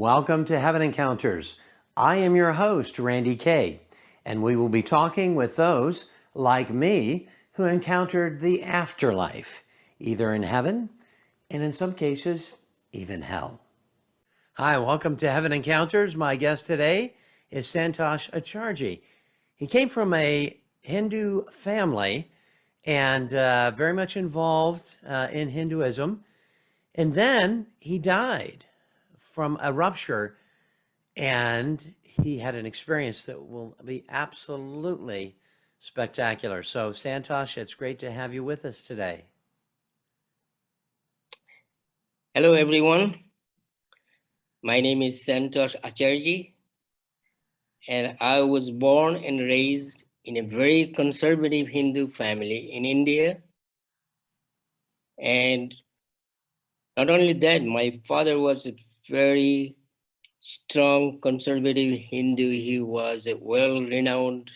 Welcome 0.00 0.46
to 0.46 0.58
Heaven 0.58 0.80
Encounters. 0.80 1.58
I 1.94 2.16
am 2.16 2.34
your 2.34 2.52
host, 2.52 2.98
Randy 2.98 3.36
Kay, 3.36 3.82
and 4.24 4.42
we 4.42 4.56
will 4.56 4.70
be 4.70 4.82
talking 4.82 5.34
with 5.34 5.56
those 5.56 6.06
like 6.34 6.70
me 6.70 7.28
who 7.52 7.64
encountered 7.64 8.40
the 8.40 8.62
afterlife, 8.62 9.62
either 9.98 10.32
in 10.32 10.42
heaven 10.42 10.88
and 11.50 11.62
in 11.62 11.74
some 11.74 11.92
cases, 11.92 12.54
even 12.92 13.20
hell. 13.20 13.60
Hi, 14.54 14.78
welcome 14.78 15.18
to 15.18 15.30
Heaven 15.30 15.52
Encounters. 15.52 16.16
My 16.16 16.34
guest 16.34 16.66
today 16.66 17.12
is 17.50 17.66
Santosh 17.66 18.30
Acharjee. 18.30 19.02
He 19.54 19.66
came 19.66 19.90
from 19.90 20.14
a 20.14 20.58
Hindu 20.80 21.44
family 21.52 22.30
and 22.86 23.34
uh, 23.34 23.72
very 23.72 23.92
much 23.92 24.16
involved 24.16 24.96
uh, 25.06 25.28
in 25.30 25.50
Hinduism. 25.50 26.24
And 26.94 27.14
then 27.14 27.66
he 27.80 27.98
died 27.98 28.64
from 29.32 29.58
a 29.60 29.72
rupture, 29.72 30.36
and 31.16 31.94
he 32.02 32.38
had 32.38 32.54
an 32.54 32.66
experience 32.66 33.24
that 33.24 33.40
will 33.40 33.76
be 33.84 34.04
absolutely 34.08 35.36
spectacular. 35.80 36.62
So, 36.62 36.90
Santosh, 36.90 37.56
it's 37.56 37.74
great 37.74 37.98
to 38.00 38.10
have 38.10 38.34
you 38.34 38.42
with 38.44 38.64
us 38.64 38.82
today. 38.82 39.24
Hello, 42.34 42.54
everyone. 42.54 43.18
My 44.62 44.80
name 44.80 45.02
is 45.02 45.24
Santosh 45.24 45.74
Acharjee, 45.82 46.52
and 47.88 48.16
I 48.20 48.40
was 48.42 48.70
born 48.70 49.16
and 49.16 49.40
raised 49.40 50.04
in 50.24 50.36
a 50.36 50.42
very 50.42 50.88
conservative 50.88 51.66
Hindu 51.66 52.10
family 52.10 52.72
in 52.72 52.84
India. 52.84 53.38
And 55.18 55.74
not 56.96 57.08
only 57.08 57.32
that, 57.32 57.64
my 57.64 58.00
father 58.06 58.38
was 58.38 58.66
a 58.66 58.76
very 59.10 59.76
strong 60.40 61.20
conservative 61.20 61.98
Hindu. 61.98 62.50
He 62.50 62.80
was 62.80 63.26
a 63.26 63.34
well 63.34 63.82
renowned 63.82 64.50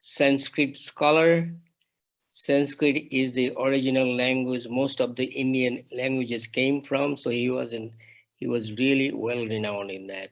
Sanskrit 0.00 0.78
scholar. 0.78 1.50
Sanskrit 2.30 3.08
is 3.12 3.32
the 3.32 3.52
original 3.58 4.16
language 4.16 4.66
most 4.68 5.00
of 5.00 5.16
the 5.16 5.24
Indian 5.24 5.84
languages 5.92 6.46
came 6.46 6.82
from. 6.82 7.16
So 7.16 7.30
he 7.30 7.50
was 7.50 7.72
in, 7.72 7.92
he 8.36 8.46
was 8.46 8.72
really 8.72 9.12
well 9.12 9.44
renowned 9.46 9.90
in 9.90 10.06
that. 10.08 10.30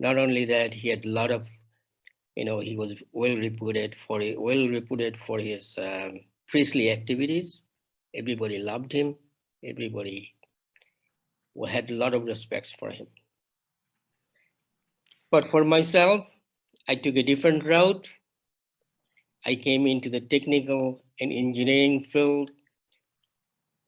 Not 0.00 0.18
only 0.18 0.44
that, 0.46 0.74
he 0.74 0.88
had 0.88 1.04
a 1.04 1.08
lot 1.08 1.30
of 1.30 1.48
you 2.36 2.44
know, 2.44 2.60
he 2.60 2.76
was 2.76 2.94
well 3.12 3.36
reputed 3.36 3.96
for 4.06 4.20
well 4.38 4.68
reputed 4.68 5.18
for 5.26 5.40
his 5.40 5.74
um, 5.76 6.20
priestly 6.46 6.90
activities. 6.90 7.60
Everybody 8.14 8.58
loved 8.58 8.92
him. 8.92 9.16
Everybody 9.64 10.34
had 11.66 11.90
a 11.90 11.94
lot 11.94 12.14
of 12.14 12.24
respect 12.24 12.76
for 12.78 12.90
him. 12.90 13.06
But 15.30 15.50
for 15.50 15.64
myself, 15.64 16.26
I 16.86 16.94
took 16.94 17.16
a 17.16 17.22
different 17.22 17.64
route. 17.64 18.08
I 19.44 19.54
came 19.54 19.86
into 19.86 20.10
the 20.10 20.20
technical 20.20 21.02
and 21.20 21.32
engineering 21.32 22.06
field. 22.12 22.50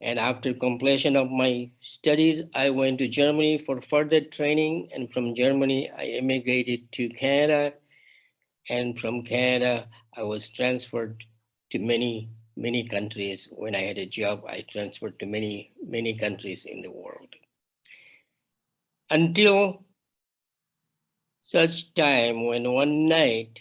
And 0.03 0.19
after 0.19 0.55
completion 0.55 1.17
of 1.17 1.31
my 1.31 1.71
studies, 1.81 2.43
I 2.55 2.71
went 2.71 2.98
to 2.98 3.09
Germany 3.09 3.59
for 3.59 3.83
further 3.83 4.21
training. 4.21 4.91
And 4.95 5.13
from 5.13 5.35
Germany, 5.35 5.91
I 5.91 6.05
immigrated 6.05 6.91
to 6.93 7.09
Canada 7.11 7.75
and 8.71 8.98
from 8.98 9.23
Canada, 9.23 9.89
I 10.17 10.23
was 10.23 10.48
transferred 10.48 11.25
to 11.71 11.81
many, 11.81 12.31
many 12.57 12.87
countries. 12.87 13.48
When 13.51 13.75
I 13.75 13.81
had 13.81 13.98
a 13.98 14.07
job, 14.07 14.45
I 14.47 14.65
transferred 14.71 15.19
to 15.19 15.27
many, 15.27 15.73
many 15.85 16.17
countries 16.17 16.65
in 16.67 16.81
the 16.81 16.91
world. 16.91 17.35
Until 19.11 19.85
such 21.41 21.93
time 21.95 22.47
when 22.47 22.73
one 22.73 23.09
night 23.09 23.61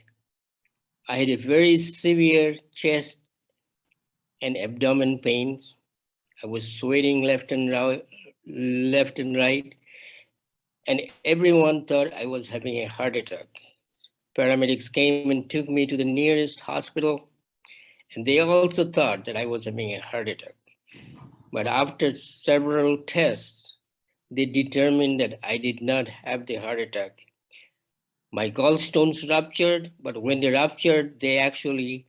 I 1.07 1.17
had 1.17 1.29
a 1.29 1.35
very 1.37 1.79
severe 1.79 2.55
chest 2.75 3.17
and 4.43 4.55
abdomen 4.55 5.17
pains. 5.17 5.75
I 6.43 6.47
was 6.47 6.71
sweating 6.71 7.23
left 7.23 7.51
and 7.51 7.71
right, 7.71 8.05
left 8.45 9.17
and 9.17 9.35
right, 9.35 9.73
and 10.87 11.01
everyone 11.25 11.85
thought 11.85 12.13
I 12.13 12.27
was 12.27 12.47
having 12.47 12.77
a 12.77 12.85
heart 12.85 13.15
attack. 13.15 13.47
Paramedics 14.37 14.91
came 14.91 15.31
and 15.31 15.49
took 15.49 15.67
me 15.67 15.87
to 15.87 15.97
the 15.97 16.05
nearest 16.05 16.59
hospital, 16.59 17.27
and 18.15 18.25
they 18.25 18.39
also 18.39 18.89
thought 18.89 19.25
that 19.25 19.35
I 19.35 19.47
was 19.47 19.65
having 19.65 19.95
a 19.95 19.99
heart 19.99 20.29
attack. 20.29 20.55
But 21.51 21.65
after 21.65 22.15
several 22.15 22.99
tests, 22.99 23.68
they 24.31 24.45
determined 24.45 25.19
that 25.19 25.39
I 25.43 25.57
did 25.57 25.81
not 25.81 26.07
have 26.07 26.45
the 26.45 26.55
heart 26.55 26.79
attack. 26.79 27.19
My 28.31 28.49
gallstones 28.51 29.27
ruptured, 29.27 29.91
but 29.99 30.21
when 30.21 30.39
they 30.39 30.51
ruptured, 30.51 31.19
they 31.19 31.39
actually 31.39 32.05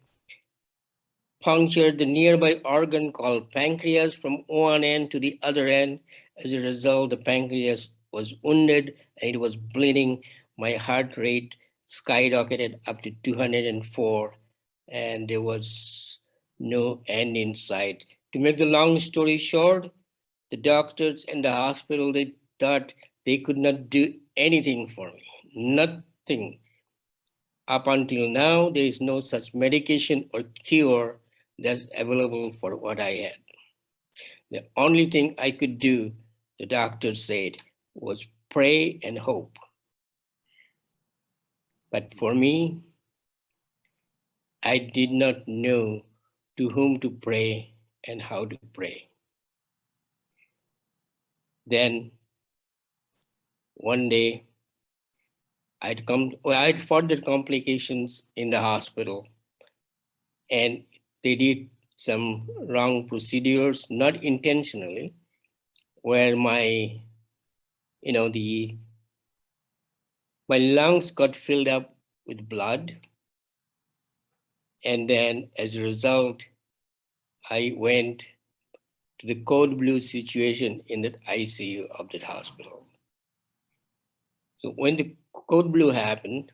punctured 1.42 1.98
the 1.98 2.04
nearby 2.04 2.60
organ 2.64 3.12
called 3.12 3.50
pancreas 3.50 4.14
from 4.14 4.44
one 4.46 4.84
end 4.84 5.10
to 5.10 5.18
the 5.18 5.38
other 5.42 5.66
end. 5.66 6.00
As 6.44 6.52
a 6.52 6.60
result, 6.60 7.10
the 7.10 7.16
pancreas 7.16 7.88
was 8.12 8.34
wounded 8.42 8.94
and 9.20 9.34
it 9.34 9.38
was 9.38 9.56
bleeding. 9.56 10.22
My 10.58 10.74
heart 10.74 11.16
rate 11.16 11.54
skyrocketed 11.88 12.80
up 12.86 13.02
to 13.02 13.12
204 13.22 14.34
and 14.88 15.28
there 15.28 15.40
was 15.40 16.18
no 16.58 17.02
end 17.06 17.36
in 17.36 17.54
sight. 17.54 18.04
To 18.34 18.38
make 18.38 18.58
the 18.58 18.66
long 18.66 18.98
story 19.00 19.38
short, 19.38 19.90
the 20.50 20.56
doctors 20.56 21.24
and 21.28 21.44
the 21.44 21.52
hospital, 21.52 22.12
they 22.12 22.34
thought 22.58 22.92
they 23.26 23.38
could 23.38 23.56
not 23.56 23.90
do 23.90 24.14
anything 24.36 24.88
for 24.88 25.10
me, 25.12 25.24
nothing. 25.54 26.58
Up 27.68 27.86
until 27.86 28.28
now, 28.28 28.70
there 28.70 28.84
is 28.84 29.00
no 29.00 29.20
such 29.20 29.54
medication 29.54 30.28
or 30.34 30.42
cure 30.64 31.20
that's 31.58 31.86
available 31.96 32.52
for 32.60 32.76
what 32.76 32.98
I 33.00 33.10
had. 33.10 33.36
The 34.50 34.64
only 34.76 35.08
thing 35.08 35.36
I 35.38 35.52
could 35.52 35.78
do, 35.78 36.12
the 36.58 36.66
doctor 36.66 37.14
said, 37.14 37.58
was 37.94 38.26
pray 38.50 38.98
and 39.04 39.18
hope. 39.18 39.56
But 41.92 42.14
for 42.16 42.34
me, 42.34 42.80
I 44.62 44.78
did 44.78 45.12
not 45.12 45.46
know 45.46 46.02
to 46.56 46.68
whom 46.70 47.00
to 47.00 47.10
pray 47.10 47.74
and 48.06 48.20
how 48.20 48.46
to 48.46 48.58
pray. 48.74 49.09
Then 51.70 52.10
one 53.74 54.08
day, 54.08 54.44
I'd 55.80 56.04
come, 56.06 56.32
well, 56.44 56.58
I 56.58 56.66
had 56.66 56.82
further 56.82 57.20
complications 57.20 58.22
in 58.36 58.50
the 58.50 58.60
hospital, 58.60 59.26
and 60.50 60.84
they 61.22 61.34
did 61.36 61.70
some 61.96 62.48
wrong 62.68 63.06
procedures, 63.08 63.86
not 63.90 64.22
intentionally, 64.22 65.14
where 66.02 66.36
my, 66.36 67.00
you 68.02 68.12
know, 68.12 68.28
the 68.28 68.76
my 70.48 70.58
lungs 70.58 71.12
got 71.12 71.36
filled 71.36 71.68
up 71.68 71.94
with 72.26 72.48
blood. 72.48 72.96
And 74.84 75.08
then 75.08 75.50
as 75.56 75.76
a 75.76 75.82
result, 75.82 76.42
I 77.48 77.74
went 77.76 78.24
to 79.20 79.26
the 79.26 79.42
code 79.46 79.78
blue 79.78 80.00
situation 80.00 80.82
in 80.88 81.02
that 81.02 81.22
ICU 81.26 81.86
of 81.98 82.08
that 82.10 82.22
hospital. 82.22 82.86
So 84.58 84.70
when 84.70 84.96
the 84.96 85.14
code 85.48 85.72
blue 85.72 85.90
happened, 85.90 86.52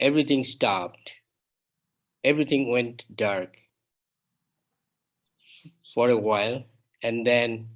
everything 0.00 0.42
stopped. 0.42 1.14
Everything 2.24 2.70
went 2.70 3.04
dark 3.14 3.56
for 5.94 6.08
a 6.08 6.18
while. 6.18 6.64
And 7.02 7.24
then 7.24 7.68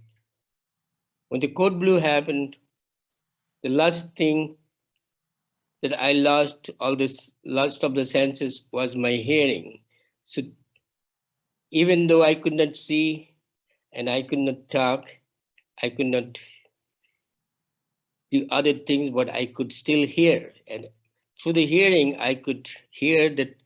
when 1.28 1.40
the 1.40 1.48
code 1.48 1.78
blue 1.78 2.00
happened, 2.00 2.56
the 3.62 3.68
last 3.68 4.06
thing 4.16 4.56
that 5.82 6.00
I 6.00 6.12
lost 6.12 6.70
all 6.80 6.96
this 6.96 7.30
last 7.44 7.84
of 7.84 7.94
the 7.94 8.04
senses 8.04 8.64
was 8.72 8.96
my 8.96 9.12
hearing. 9.12 9.80
So 10.24 10.42
even 11.70 12.06
though 12.06 12.22
I 12.24 12.34
could 12.34 12.54
not 12.54 12.74
see 12.74 13.27
and 13.92 14.10
I 14.10 14.22
could 14.22 14.38
not 14.38 14.68
talk, 14.70 15.06
I 15.82 15.90
could 15.90 16.06
not 16.06 16.38
do 18.30 18.46
other 18.50 18.74
things, 18.74 19.10
but 19.10 19.30
I 19.30 19.46
could 19.46 19.72
still 19.72 20.06
hear. 20.06 20.52
And 20.66 20.86
through 21.42 21.54
the 21.54 21.66
hearing, 21.66 22.18
I 22.18 22.34
could 22.34 22.68
hear 22.90 23.28
that 23.36 23.56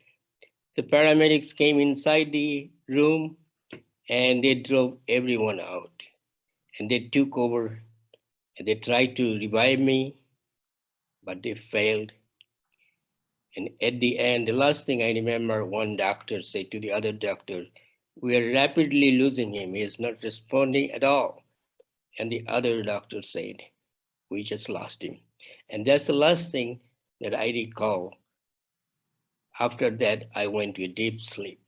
the 0.76 0.82
paramedics 0.82 1.56
came 1.56 1.80
inside 1.80 2.32
the 2.32 2.70
room 2.88 3.36
and 4.08 4.44
they 4.44 4.54
drove 4.56 4.98
everyone 5.08 5.60
out 5.60 5.90
and 6.78 6.90
they 6.90 7.00
took 7.00 7.36
over 7.36 7.80
and 8.58 8.68
they 8.68 8.74
tried 8.76 9.16
to 9.16 9.38
revive 9.38 9.78
me 9.80 10.16
but 11.24 11.42
they 11.42 11.54
failed. 11.54 12.12
And 13.56 13.70
at 13.82 14.00
the 14.00 14.18
end, 14.18 14.48
the 14.48 14.52
last 14.52 14.86
thing 14.86 15.02
I 15.02 15.12
remember, 15.12 15.64
one 15.64 15.96
doctor 15.96 16.42
said 16.42 16.70
to 16.70 16.80
the 16.80 16.92
other 16.92 17.12
doctor, 17.12 17.64
we 18.20 18.36
are 18.36 18.52
rapidly 18.52 19.18
losing 19.18 19.54
him. 19.54 19.74
He 19.74 19.82
is 19.82 19.98
not 19.98 20.22
responding 20.22 20.90
at 20.92 21.04
all. 21.04 21.42
And 22.18 22.30
the 22.30 22.44
other 22.48 22.82
doctor 22.82 23.22
said, 23.22 23.56
we 24.30 24.42
just 24.42 24.68
lost 24.68 25.02
him. 25.02 25.18
And 25.70 25.86
that's 25.86 26.06
the 26.06 26.12
last 26.12 26.52
thing 26.52 26.80
that 27.20 27.34
I 27.34 27.46
recall. 27.46 28.14
After 29.58 29.90
that, 29.90 30.24
I 30.34 30.46
went 30.46 30.76
to 30.76 30.84
a 30.84 30.88
deep 30.88 31.20
sleep. 31.22 31.60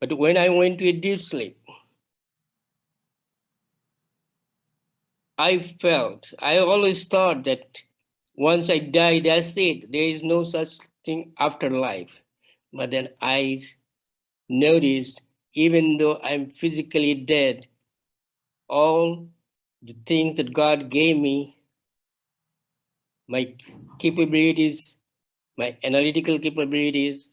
But 0.00 0.16
when 0.16 0.36
I 0.36 0.48
went 0.48 0.78
to 0.78 0.88
a 0.88 0.92
deep 0.92 1.20
sleep, 1.20 1.58
I 5.36 5.58
felt, 5.80 6.32
I 6.38 6.58
always 6.58 7.04
thought 7.06 7.44
that 7.44 7.78
once 8.34 8.70
I 8.70 8.78
die, 8.78 9.20
that's 9.20 9.56
it. 9.56 9.90
There 9.90 10.02
is 10.02 10.22
no 10.22 10.44
such 10.44 10.78
thing 11.04 11.32
after 11.38 11.70
life. 11.70 12.10
But 12.72 12.90
then 12.90 13.08
I 13.20 13.62
noticed, 14.50 15.22
even 15.54 15.96
though 15.96 16.18
I'm 16.18 16.50
physically 16.50 17.14
dead, 17.14 17.66
all 18.68 19.28
the 19.82 19.96
things 20.06 20.36
that 20.36 20.52
God 20.52 20.90
gave 20.90 21.16
me, 21.16 21.56
my 23.28 23.54
capabilities, 23.98 24.96
my 25.56 25.76
analytical 25.84 26.38
capabilities, 26.38 27.28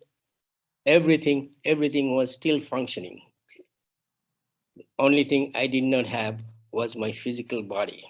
everything, 0.85 1.49
everything 1.65 2.15
was 2.15 2.33
still 2.33 2.61
functioning. 2.61 3.21
The 4.75 4.85
only 4.99 5.23
thing 5.23 5.51
I 5.55 5.67
did 5.67 5.83
not 5.83 6.05
have 6.05 6.39
was 6.71 6.95
my 6.95 7.11
physical 7.11 7.63
body. 7.63 8.03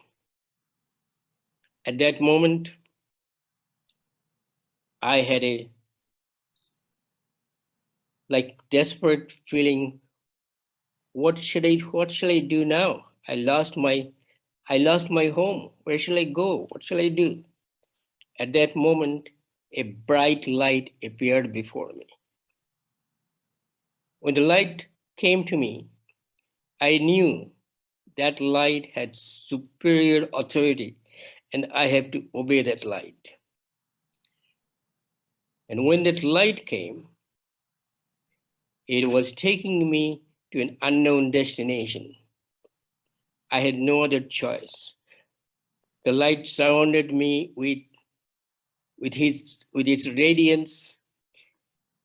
At 1.86 1.98
that 2.00 2.20
moment, 2.20 2.74
I 5.02 5.22
had 5.22 5.44
a 5.44 5.70
like 8.30 8.58
desperate 8.72 9.34
feeling. 9.48 10.00
What 11.14 11.40
should 11.40 11.66
I 11.66 11.78
what 11.92 12.12
shall 12.12 12.30
I 12.30 12.40
do 12.40 12.66
now? 12.66 13.06
I 13.28 13.36
lost 13.36 13.78
my 13.78 14.12
I 14.70 14.78
lost 14.78 15.10
my 15.10 15.28
home. 15.28 15.72
Where 15.84 15.98
shall 15.98 16.18
I 16.18 16.26
go? 16.26 16.68
What 16.70 16.84
shall 16.84 17.00
I 17.00 17.10
do? 17.10 17.44
At 18.40 18.54
that 18.54 18.76
moment, 18.76 19.30
a 19.74 19.84
bright 19.84 20.48
light 20.48 20.92
appeared 21.04 21.54
before 21.54 21.92
me. 21.94 22.08
When 24.20 24.34
the 24.34 24.42
light 24.42 24.86
came 25.16 25.46
to 25.46 25.58
me, 25.58 25.88
I 26.82 26.98
knew 26.98 27.52
that 28.18 28.42
light 28.42 28.92
had 28.94 29.16
superior 29.16 30.28
authority 30.34 30.98
and 31.54 31.68
I 31.74 31.88
have 31.88 32.12
to 32.12 32.24
obey 32.36 32.62
that 32.64 32.84
light. 32.84 33.28
And 35.70 35.86
when 35.86 36.04
that 36.04 36.24
light 36.24 36.66
came, 36.66 37.08
it 38.88 39.10
was 39.10 39.32
taking 39.32 39.90
me 39.90 40.22
to 40.52 40.62
an 40.62 40.78
unknown 40.82 41.32
destination. 41.32 42.16
I 43.52 43.60
had 43.60 43.76
no 43.76 44.04
other 44.04 44.22
choice. 44.22 44.94
The 46.06 46.12
light 46.12 46.48
surrounded 46.48 47.14
me 47.14 47.52
with, 47.56 47.80
with, 48.98 49.14
his, 49.14 49.58
with 49.74 49.88
its 49.88 50.08
radiance, 50.08 50.96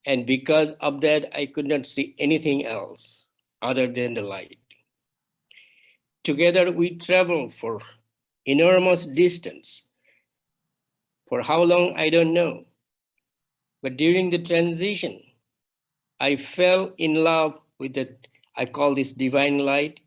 and 0.05 0.27
because 0.27 0.71
of 0.81 1.01
that, 1.03 1.35
I 1.37 1.47
could 1.47 1.67
not 1.67 1.87
see 1.87 2.17
anything 2.19 2.67
else 2.67 3.27
other 3.61 3.87
than 3.87 4.15
the 4.15 4.23
light. 4.23 4.59
Together 6.25 6.71
we 6.73 6.97
traveled 6.97 7.55
for 7.55 7.81
enormous 8.47 9.07
distance. 9.07 9.83
For 11.29 11.43
how 11.43 11.63
long, 11.63 11.95
I 11.97 12.11
don't 12.11 12.35
know. 12.35 12.65
But 13.83 13.97
during 13.97 14.31
the 14.31 14.39
transition, 14.39 15.23
I 16.23 16.37
fell 16.37 16.93
in 16.99 17.15
love 17.15 17.59
with 17.81 17.95
the, 17.95 18.17
I 18.57 18.67
call 18.67 18.95
this 18.95 19.13
divine 19.13 19.59
light, 19.59 19.99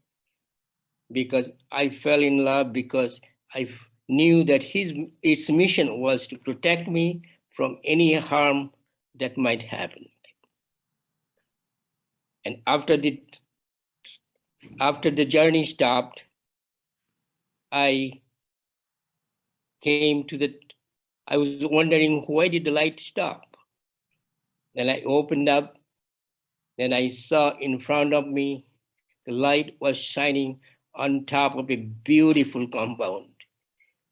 because 1.11 1.51
I 1.73 1.89
fell 1.89 2.23
in 2.23 2.45
love 2.45 2.71
because 2.71 3.19
I 3.53 3.67
knew 4.07 4.45
that 4.45 4.63
his 4.63 4.93
its 5.21 5.49
mission 5.49 5.99
was 5.99 6.25
to 6.27 6.37
protect 6.37 6.87
me 6.87 7.21
from 7.51 7.79
any 7.83 8.13
harm 8.13 8.71
that 9.19 9.37
might 9.37 9.61
happen. 9.61 10.05
And 12.45 12.61
after 12.65 12.95
the 12.95 13.21
after 14.79 15.11
the 15.11 15.25
journey 15.25 15.65
stopped, 15.65 16.23
I 17.71 18.21
came 19.83 20.23
to 20.27 20.37
the 20.37 20.55
I 21.27 21.37
was 21.37 21.65
wondering 21.65 22.23
why 22.27 22.47
did 22.47 22.63
the 22.63 22.71
light 22.71 22.99
stop? 22.99 23.57
Then 24.75 24.89
I 24.89 25.01
opened 25.05 25.49
up, 25.49 25.77
then 26.77 26.93
I 26.93 27.09
saw 27.09 27.57
in 27.57 27.79
front 27.79 28.13
of 28.13 28.27
me 28.27 28.65
the 29.25 29.31
light 29.31 29.75
was 29.79 29.97
shining 29.97 30.59
on 30.93 31.25
top 31.25 31.55
of 31.55 31.69
a 31.71 31.75
beautiful 31.75 32.67
compound, 32.67 33.29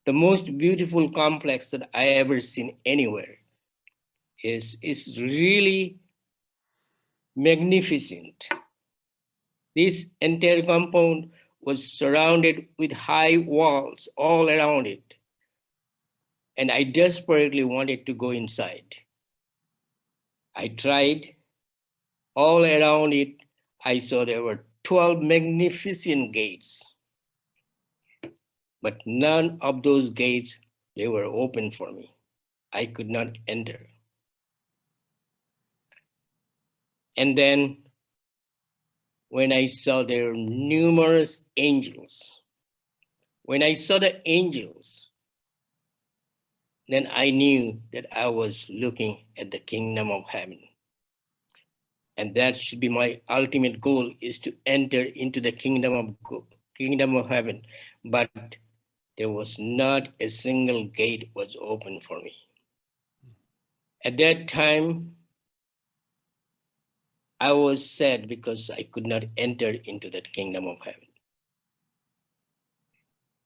the 0.05 0.13
most 0.13 0.57
beautiful 0.57 1.11
complex 1.11 1.67
that 1.67 1.89
I 1.93 2.07
ever 2.07 2.39
seen 2.39 2.77
anywhere. 2.85 3.37
Is 4.43 4.77
is 4.81 5.21
really 5.21 5.99
magnificent. 7.35 8.49
This 9.75 10.05
entire 10.19 10.63
compound 10.63 11.31
was 11.61 11.93
surrounded 11.93 12.67
with 12.77 12.91
high 12.91 13.37
walls 13.37 14.09
all 14.17 14.49
around 14.49 14.87
it. 14.87 15.03
And 16.57 16.69
I 16.69 16.83
desperately 16.83 17.63
wanted 17.63 18.05
to 18.05 18.13
go 18.13 18.31
inside. 18.31 18.95
I 20.55 20.67
tried 20.67 21.35
all 22.35 22.65
around 22.65 23.13
it. 23.13 23.35
I 23.83 23.99
saw 23.99 24.25
there 24.25 24.43
were 24.43 24.65
12 24.83 25.21
magnificent 25.21 26.33
gates. 26.33 26.81
But 28.81 28.97
none 29.05 29.57
of 29.61 29.83
those 29.83 30.09
gates, 30.09 30.55
they 30.95 31.07
were 31.07 31.23
open 31.23 31.71
for 31.71 31.91
me. 31.91 32.13
I 32.73 32.85
could 32.87 33.09
not 33.09 33.27
enter. 33.47 33.87
And 37.15 37.37
then 37.37 37.77
when 39.29 39.51
I 39.51 39.67
saw 39.67 40.03
there 40.03 40.27
were 40.29 40.35
numerous 40.35 41.43
angels, 41.57 42.41
when 43.43 43.63
I 43.63 43.73
saw 43.73 43.99
the 43.99 44.21
angels, 44.29 45.09
then 46.87 47.07
I 47.11 47.29
knew 47.29 47.79
that 47.93 48.05
I 48.11 48.27
was 48.27 48.65
looking 48.69 49.23
at 49.37 49.51
the 49.51 49.59
kingdom 49.59 50.11
of 50.11 50.23
heaven. 50.27 50.59
And 52.17 52.35
that 52.35 52.55
should 52.55 52.79
be 52.79 52.89
my 52.89 53.21
ultimate 53.29 53.81
goal 53.81 54.13
is 54.21 54.39
to 54.39 54.53
enter 54.65 55.01
into 55.01 55.41
the 55.41 55.51
kingdom 55.51 55.93
of 55.93 56.43
kingdom 56.77 57.15
of 57.15 57.27
heaven. 57.27 57.63
But 58.05 58.29
there 59.17 59.29
was 59.29 59.57
not 59.57 60.09
a 60.19 60.27
single 60.27 60.85
gate 60.85 61.29
was 61.33 61.55
open 61.59 61.99
for 62.01 62.19
me. 62.21 62.33
At 64.05 64.17
that 64.17 64.47
time, 64.47 65.15
I 67.39 67.51
was 67.53 67.89
sad 67.89 68.27
because 68.27 68.69
I 68.69 68.83
could 68.83 69.05
not 69.05 69.23
enter 69.37 69.75
into 69.85 70.09
that 70.11 70.31
kingdom 70.33 70.67
of 70.67 70.77
heaven. 70.83 71.07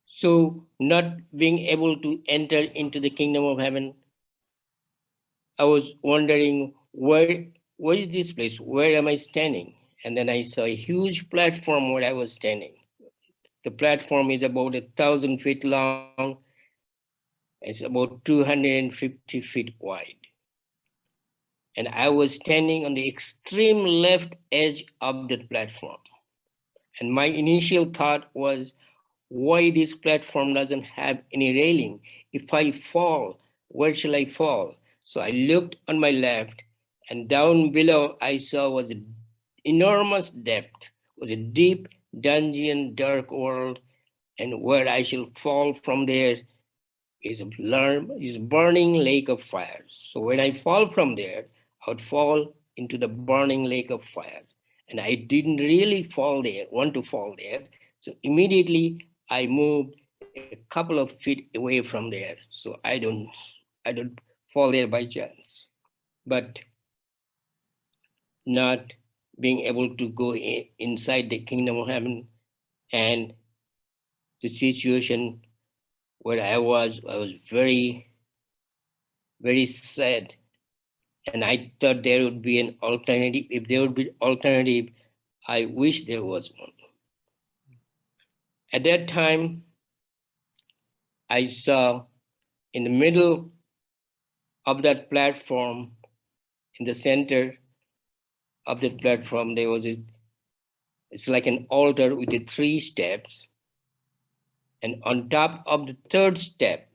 So, 0.05 0.65
not 0.79 1.05
being 1.36 1.59
able 1.59 2.00
to 2.01 2.19
enter 2.27 2.57
into 2.59 3.00
the 3.00 3.09
kingdom 3.09 3.43
of 3.43 3.59
heaven, 3.59 3.93
I 5.59 5.65
was 5.65 5.93
wondering 6.01 6.74
where 6.91 7.47
where 7.77 7.96
is 7.96 8.10
this 8.10 8.34
place? 8.34 8.60
Where 8.60 8.98
am 8.98 9.07
I 9.07 9.15
standing? 9.15 9.74
And 10.03 10.17
then 10.17 10.29
I 10.29 10.43
saw 10.43 10.63
a 10.63 10.75
huge 10.75 11.29
platform 11.29 11.93
where 11.93 12.03
I 12.03 12.13
was 12.13 12.34
standing. 12.34 12.74
The 13.63 13.72
platform 13.72 14.31
is 14.31 14.43
about 14.43 14.75
a 14.75 14.88
thousand 14.98 15.39
feet 15.39 15.63
long. 15.63 16.38
It's 17.62 17.81
about 17.81 18.24
250 18.25 19.41
feet 19.41 19.75
wide. 19.79 20.15
And 21.75 21.88
I 21.89 22.10
was 22.10 22.36
standing 22.36 22.86
on 22.86 22.96
the 22.96 23.07
extreme 23.07 23.86
left 23.86 24.34
edge 24.51 24.86
of 25.01 25.27
that 25.29 25.50
platform. 25.50 25.98
And 27.00 27.13
my 27.13 27.25
initial 27.25 27.91
thought 27.93 28.29
was, 28.34 28.74
why 29.29 29.69
this 29.69 29.93
platform 29.93 30.53
doesn't 30.53 30.84
have 30.84 31.19
any 31.34 31.53
railing? 31.53 32.00
If 32.34 32.53
I 32.53 32.72
fall, 32.72 33.38
where 33.67 33.93
shall 33.93 34.15
I 34.15 34.25
fall? 34.25 34.75
So 35.03 35.22
I 35.22 35.29
looked 35.31 35.75
on 35.88 36.00
my 36.00 36.12
left 36.12 36.63
and 37.09 37.27
down 37.27 37.71
below 37.71 38.17
I 38.21 38.37
saw 38.37 38.69
was 38.69 38.89
an 38.91 39.15
enormous 39.63 40.29
depth, 40.29 40.89
was 41.17 41.31
a 41.31 41.35
deep 41.35 41.87
dungeon, 42.19 42.95
dark 42.95 43.31
world, 43.31 43.79
and 44.39 44.61
where 44.61 44.87
I 44.87 45.01
shall 45.03 45.27
fall 45.37 45.73
from 45.73 46.05
there 46.05 46.37
is 47.23 47.41
a 47.41 47.49
is 48.19 48.37
burning 48.37 48.93
lake 48.93 49.29
of 49.29 49.41
fire. 49.41 49.83
So 49.89 50.19
when 50.21 50.39
I 50.39 50.51
fall 50.51 50.91
from 50.91 51.15
there, 51.15 51.45
I 51.85 51.91
would 51.91 52.01
fall 52.01 52.55
into 52.77 52.97
the 52.97 53.07
burning 53.07 53.63
lake 53.63 53.89
of 53.89 54.03
fire. 54.03 54.43
And 54.89 54.99
I 54.99 55.15
didn't 55.15 55.57
really 55.57 56.03
fall 56.03 56.41
there, 56.41 56.65
want 56.71 56.93
to 56.93 57.01
fall 57.01 57.35
there. 57.37 57.63
So 58.01 58.13
immediately 58.23 59.07
I 59.29 59.47
moved 59.47 59.95
a 60.35 60.57
couple 60.69 60.99
of 60.99 61.11
feet 61.19 61.49
away 61.55 61.81
from 61.81 62.09
there. 62.09 62.35
So 62.49 62.79
I 62.85 62.99
don't 62.99 63.29
I 63.85 63.91
don't 63.91 64.19
fall 64.53 64.71
there 64.71 64.87
by 64.87 65.05
chance. 65.05 65.67
But 66.25 66.59
not 68.48 68.94
being 69.39 69.62
able 69.62 69.96
to 69.98 70.10
go 70.10 70.34
in, 70.34 70.66
inside 70.80 71.30
the 71.30 71.39
kingdom 71.39 71.77
of 71.77 71.88
heaven 71.88 72.27
and 72.92 73.34
the 74.42 74.50
situation 74.50 75.42
where 76.20 76.42
I 76.42 76.58
was, 76.58 77.01
I 77.08 77.18
was 77.18 77.34
very, 77.50 78.10
very 79.42 79.66
sad. 79.66 80.34
And 81.34 81.44
I 81.44 81.74
thought 81.82 82.04
there 82.04 82.24
would 82.24 82.42
be 82.42 82.60
an 82.60 82.77
alternative. 82.82 83.46
If 83.50 83.68
there 83.68 83.82
would 83.82 83.96
be 83.96 84.12
alternative, 84.22 84.94
I 85.48 85.66
wish 85.66 86.06
there 86.06 86.24
was 86.24 86.51
one. 86.58 86.72
At 88.74 88.84
that 88.86 89.08
time, 89.08 89.63
I 91.30 91.48
saw 91.48 92.06
in 92.74 92.84
the 92.86 92.89
middle 92.89 93.51
of 94.66 94.82
that 94.84 95.10
platform, 95.10 95.92
in 96.80 96.86
the 96.86 96.94
center 96.94 97.58
of 98.67 98.81
the 98.81 98.89
platform, 98.89 99.55
there 99.55 99.69
was 99.69 99.86
a, 99.86 100.00
it's 101.09 101.27
like 101.27 101.47
an 101.47 101.65
altar 101.69 102.15
with 102.15 102.29
the 102.29 102.39
three 102.39 102.79
steps. 102.79 103.47
And 104.83 105.01
on 105.03 105.29
top 105.29 105.63
of 105.65 105.88
the 105.88 105.97
third 106.12 106.38
step, 106.38 106.89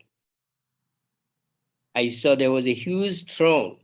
I 1.95 2.09
saw 2.09 2.37
there 2.37 2.53
was 2.53 2.67
a 2.67 2.75
huge 2.75 3.35
throne. 3.35 3.79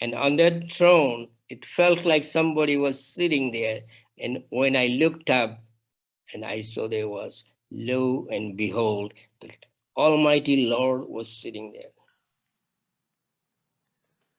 And 0.00 0.14
on 0.14 0.36
that 0.36 0.72
throne, 0.72 1.28
it 1.48 1.64
felt 1.64 2.04
like 2.04 2.24
somebody 2.24 2.76
was 2.76 3.04
sitting 3.04 3.52
there. 3.52 3.80
And 4.18 4.44
when 4.50 4.76
I 4.76 4.86
looked 4.88 5.30
up 5.30 5.60
and 6.32 6.44
I 6.44 6.60
saw 6.60 6.88
there 6.88 7.08
was, 7.08 7.44
lo 7.70 8.28
and 8.30 8.56
behold, 8.56 9.14
the 9.40 9.50
Almighty 9.96 10.66
Lord 10.66 11.02
was 11.08 11.28
sitting 11.30 11.72
there. 11.72 11.90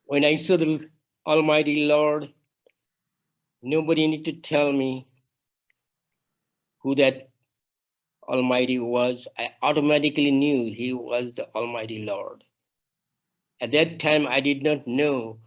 When 0.06 0.24
I 0.26 0.36
saw 0.36 0.58
the 0.58 0.88
Almighty 1.26 1.86
Lord, 1.86 2.34
nobody 3.62 4.08
need 4.08 4.26
to 4.26 4.34
tell 4.34 4.72
me 4.72 5.08
who 6.80 6.96
that 6.96 7.30
Almighty 8.28 8.80
was. 8.80 9.28
I 9.38 9.52
automatically 9.62 10.32
knew 10.32 10.74
he 10.74 10.94
was 10.94 11.34
the 11.36 11.48
Almighty 11.56 12.04
Lord. 12.04 12.44
At 13.62 13.72
that 13.72 14.00
time, 14.00 14.28
I 14.28 14.42
did 14.42 14.64
not 14.64 14.88
know 14.88 15.40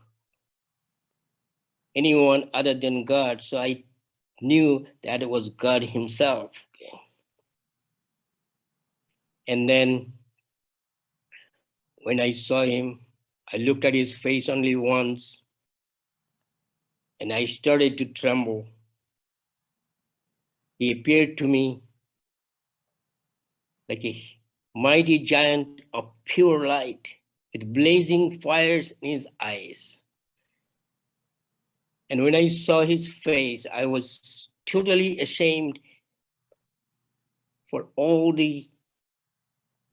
anyone 1.94 2.50
other 2.54 2.74
than 2.74 3.04
God, 3.04 3.42
so 3.42 3.58
I 3.58 3.84
knew 4.40 4.86
that 5.04 5.22
it 5.22 5.28
was 5.28 5.50
God 5.50 5.82
Himself. 5.82 6.52
And 9.48 9.68
then 9.68 10.12
when 12.02 12.20
I 12.20 12.32
saw 12.32 12.64
him, 12.64 13.00
I 13.52 13.58
looked 13.58 13.84
at 13.84 13.94
his 13.94 14.16
face 14.16 14.48
only 14.48 14.74
once 14.74 15.42
and 17.20 17.32
I 17.32 17.46
started 17.46 17.98
to 17.98 18.04
tremble. 18.06 18.66
He 20.78 20.92
appeared 20.92 21.38
to 21.38 21.48
me 21.48 21.82
like 23.88 24.04
a 24.04 24.22
mighty 24.74 25.20
giant 25.24 25.80
of 25.94 26.10
pure 26.24 26.66
light 26.66 27.08
with 27.52 27.72
blazing 27.72 28.40
fires 28.40 28.92
in 29.00 29.12
his 29.12 29.26
eyes. 29.40 29.98
And 32.10 32.22
when 32.22 32.34
I 32.34 32.48
saw 32.48 32.84
his 32.84 33.08
face, 33.08 33.66
I 33.72 33.86
was 33.86 34.48
totally 34.66 35.20
ashamed 35.20 35.78
for 37.70 37.86
all 37.96 38.32
the 38.32 38.68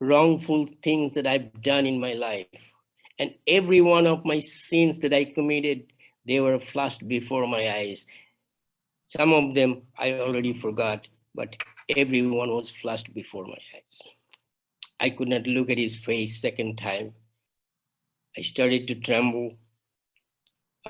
wrongful 0.00 0.68
things 0.82 1.14
that 1.14 1.26
I've 1.26 1.62
done 1.62 1.86
in 1.86 1.98
my 1.98 2.12
life. 2.12 2.46
And 3.18 3.34
every 3.46 3.80
one 3.80 4.06
of 4.06 4.24
my 4.24 4.40
sins 4.40 4.98
that 5.00 5.14
I 5.14 5.24
committed, 5.24 5.92
they 6.26 6.40
were 6.40 6.58
flashed 6.58 7.06
before 7.06 7.46
my 7.46 7.70
eyes. 7.76 8.06
Some 9.06 9.32
of 9.32 9.54
them 9.54 9.82
I 9.98 10.14
already 10.14 10.58
forgot, 10.58 11.06
but 11.34 11.56
everyone 11.96 12.50
was 12.50 12.70
flashed 12.70 13.12
before 13.14 13.44
my 13.44 13.58
eyes. 13.74 14.12
I 15.00 15.10
could 15.10 15.28
not 15.28 15.46
look 15.46 15.70
at 15.70 15.78
his 15.78 15.96
face 15.96 16.40
second 16.40 16.78
time. 16.78 17.12
I 18.38 18.42
started 18.42 18.88
to 18.88 18.94
tremble. 18.94 19.54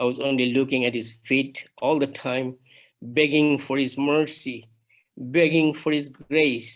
I 0.00 0.04
was 0.04 0.20
only 0.20 0.52
looking 0.52 0.84
at 0.84 0.94
his 0.94 1.12
feet 1.24 1.64
all 1.78 1.98
the 1.98 2.06
time, 2.06 2.56
begging 3.02 3.58
for 3.58 3.76
his 3.76 3.98
mercy, 3.98 4.68
begging 5.16 5.74
for 5.74 5.92
his 5.92 6.08
grace, 6.08 6.74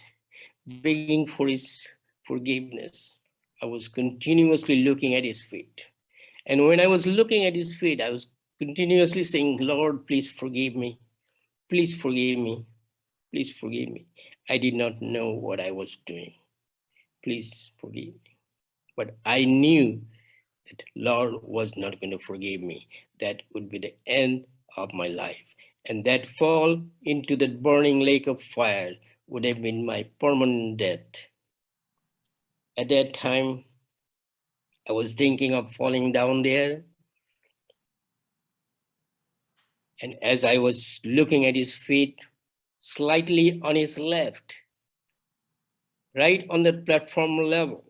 begging 0.66 1.26
for 1.26 1.46
his 1.48 1.86
forgiveness. 2.26 3.18
I 3.62 3.66
was 3.66 3.88
continuously 3.88 4.82
looking 4.84 5.14
at 5.14 5.24
his 5.24 5.42
feet. 5.42 5.86
And 6.46 6.66
when 6.66 6.80
I 6.80 6.86
was 6.86 7.06
looking 7.06 7.44
at 7.44 7.54
his 7.54 7.74
feet, 7.76 8.00
I 8.00 8.10
was 8.10 8.28
continuously 8.58 9.24
saying, 9.24 9.58
Lord, 9.60 10.06
please 10.06 10.28
forgive 10.28 10.74
me. 10.76 10.98
Please 11.68 11.94
forgive 11.94 12.38
me. 12.38 12.66
Please 13.32 13.52
forgive 13.60 13.90
me. 13.90 14.06
I 14.48 14.58
did 14.58 14.74
not 14.74 15.02
know 15.02 15.30
what 15.32 15.60
I 15.60 15.70
was 15.70 15.96
doing. 16.06 16.34
Please 17.22 17.70
forgive 17.80 18.14
me. 18.14 18.36
But 18.96 19.16
I 19.24 19.44
knew 19.44 20.00
that 20.68 20.82
Lord 20.96 21.34
was 21.42 21.70
not 21.76 22.00
going 22.00 22.10
to 22.10 22.24
forgive 22.24 22.62
me. 22.62 22.88
That 23.20 23.42
would 23.54 23.68
be 23.70 23.78
the 23.78 23.94
end 24.06 24.44
of 24.76 24.92
my 24.92 25.08
life. 25.08 25.36
And 25.86 26.04
that 26.04 26.26
fall 26.38 26.82
into 27.04 27.36
the 27.36 27.48
burning 27.48 28.00
lake 28.00 28.26
of 28.26 28.42
fire 28.42 28.92
would 29.26 29.44
have 29.44 29.62
been 29.62 29.86
my 29.86 30.06
permanent 30.20 30.78
death. 30.78 31.06
At 32.76 32.88
that 32.88 33.14
time, 33.14 33.64
I 34.88 34.92
was 34.92 35.12
thinking 35.12 35.54
of 35.54 35.72
falling 35.72 36.12
down 36.12 36.42
there. 36.42 36.82
And 40.00 40.14
as 40.22 40.44
I 40.44 40.58
was 40.58 41.00
looking 41.04 41.46
at 41.46 41.56
his 41.56 41.74
feet, 41.74 42.18
slightly 42.80 43.60
on 43.62 43.76
his 43.76 43.98
left, 43.98 44.54
right 46.14 46.46
on 46.50 46.62
the 46.62 46.72
platform 46.72 47.38
level, 47.38 47.84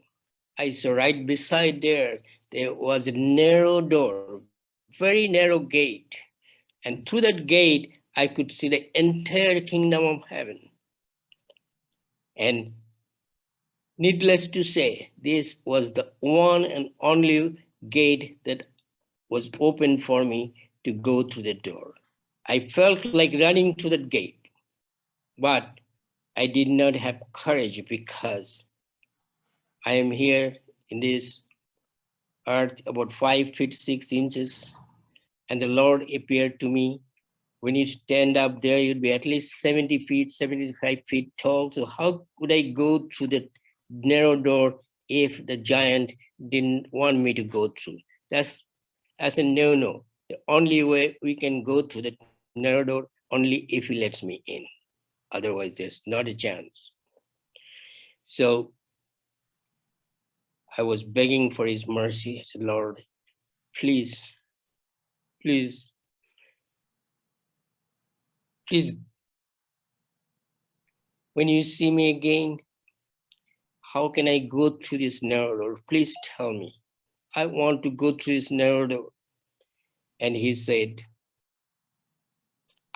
I 0.58 0.70
saw 0.70 0.92
right 0.92 1.26
beside 1.26 1.82
there, 1.82 2.20
there 2.50 2.74
was 2.74 3.06
a 3.06 3.12
narrow 3.12 3.80
door, 3.80 4.40
very 4.98 5.28
narrow 5.28 5.58
gate. 5.58 6.16
And 6.84 7.08
through 7.08 7.22
that 7.22 7.46
gate, 7.46 7.92
I 8.16 8.26
could 8.26 8.50
see 8.50 8.68
the 8.68 8.98
entire 8.98 9.60
kingdom 9.60 10.04
of 10.04 10.22
heaven. 10.28 10.70
And 12.36 12.72
Needless 14.00 14.46
to 14.48 14.62
say, 14.62 15.10
this 15.20 15.56
was 15.64 15.92
the 15.92 16.12
one 16.20 16.64
and 16.64 16.90
only 17.00 17.58
gate 17.88 18.38
that 18.44 18.68
was 19.28 19.50
open 19.58 19.98
for 19.98 20.24
me 20.24 20.54
to 20.84 20.92
go 20.92 21.24
through 21.24 21.42
the 21.42 21.54
door. 21.54 21.94
I 22.48 22.60
felt 22.60 23.04
like 23.06 23.32
running 23.38 23.74
to 23.76 23.88
the 23.88 23.98
gate, 23.98 24.40
but 25.38 25.68
I 26.36 26.46
did 26.46 26.68
not 26.68 26.94
have 26.94 27.22
courage 27.32 27.82
because 27.88 28.64
I 29.84 29.92
am 29.92 30.10
here 30.10 30.56
in 30.90 31.00
this 31.00 31.40
earth 32.46 32.80
about 32.86 33.12
five 33.12 33.54
feet 33.54 33.74
six 33.74 34.12
inches, 34.12 34.72
and 35.50 35.60
the 35.60 35.66
Lord 35.66 36.10
appeared 36.14 36.58
to 36.60 36.68
me. 36.68 37.00
When 37.60 37.74
you 37.74 37.86
stand 37.86 38.36
up 38.36 38.62
there, 38.62 38.78
you'd 38.78 39.02
be 39.02 39.12
at 39.12 39.26
least 39.26 39.60
70 39.60 40.06
feet, 40.06 40.32
75 40.32 40.98
feet 41.08 41.32
tall. 41.42 41.72
So, 41.72 41.84
how 41.84 42.24
could 42.38 42.52
I 42.52 42.62
go 42.62 43.08
through 43.12 43.28
the 43.28 43.48
narrow 43.90 44.36
door 44.36 44.80
if 45.08 45.44
the 45.46 45.56
giant 45.56 46.12
didn't 46.48 46.86
want 46.92 47.18
me 47.18 47.34
to 47.34 47.44
go 47.44 47.68
through. 47.68 47.98
That's 48.30 48.64
that's 49.18 49.38
a 49.38 49.42
no-no. 49.42 50.04
The 50.28 50.38
only 50.46 50.84
way 50.84 51.16
we 51.22 51.34
can 51.34 51.64
go 51.64 51.82
through 51.82 52.02
the 52.02 52.16
narrow 52.62 52.84
door 52.84 53.08
only 53.30 53.66
if 53.68 53.86
he 53.86 54.00
lets 54.00 54.22
me 54.22 54.42
in. 54.46 54.64
Otherwise, 55.32 55.72
there's 55.76 56.00
not 56.06 56.28
a 56.28 56.34
chance. 56.34 56.92
So 58.24 58.72
I 60.76 60.82
was 60.82 61.02
begging 61.02 61.50
for 61.50 61.66
his 61.66 61.86
mercy. 61.86 62.38
I 62.38 62.42
said, 62.42 62.62
Lord, 62.62 63.00
please, 63.78 64.18
please, 65.42 65.90
please, 68.68 68.92
when 71.34 71.48
you 71.48 71.62
see 71.62 71.90
me 71.90 72.10
again, 72.10 72.58
how 73.80 74.08
can 74.08 74.28
I 74.28 74.40
go 74.40 74.76
through 74.76 74.98
this 74.98 75.22
narrow 75.22 75.56
door? 75.56 75.80
Please 75.88 76.14
tell 76.36 76.52
me. 76.52 76.74
I 77.34 77.46
want 77.46 77.82
to 77.84 77.90
go 77.90 78.12
through 78.12 78.34
this 78.34 78.50
narrow 78.50 78.86
door. 78.86 79.08
And 80.20 80.34
he 80.34 80.54
said, 80.54 81.00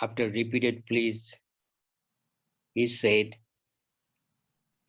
after 0.02 0.28
repeated 0.28 0.84
pleas, 0.86 1.34
he 2.74 2.86
said 2.88 3.36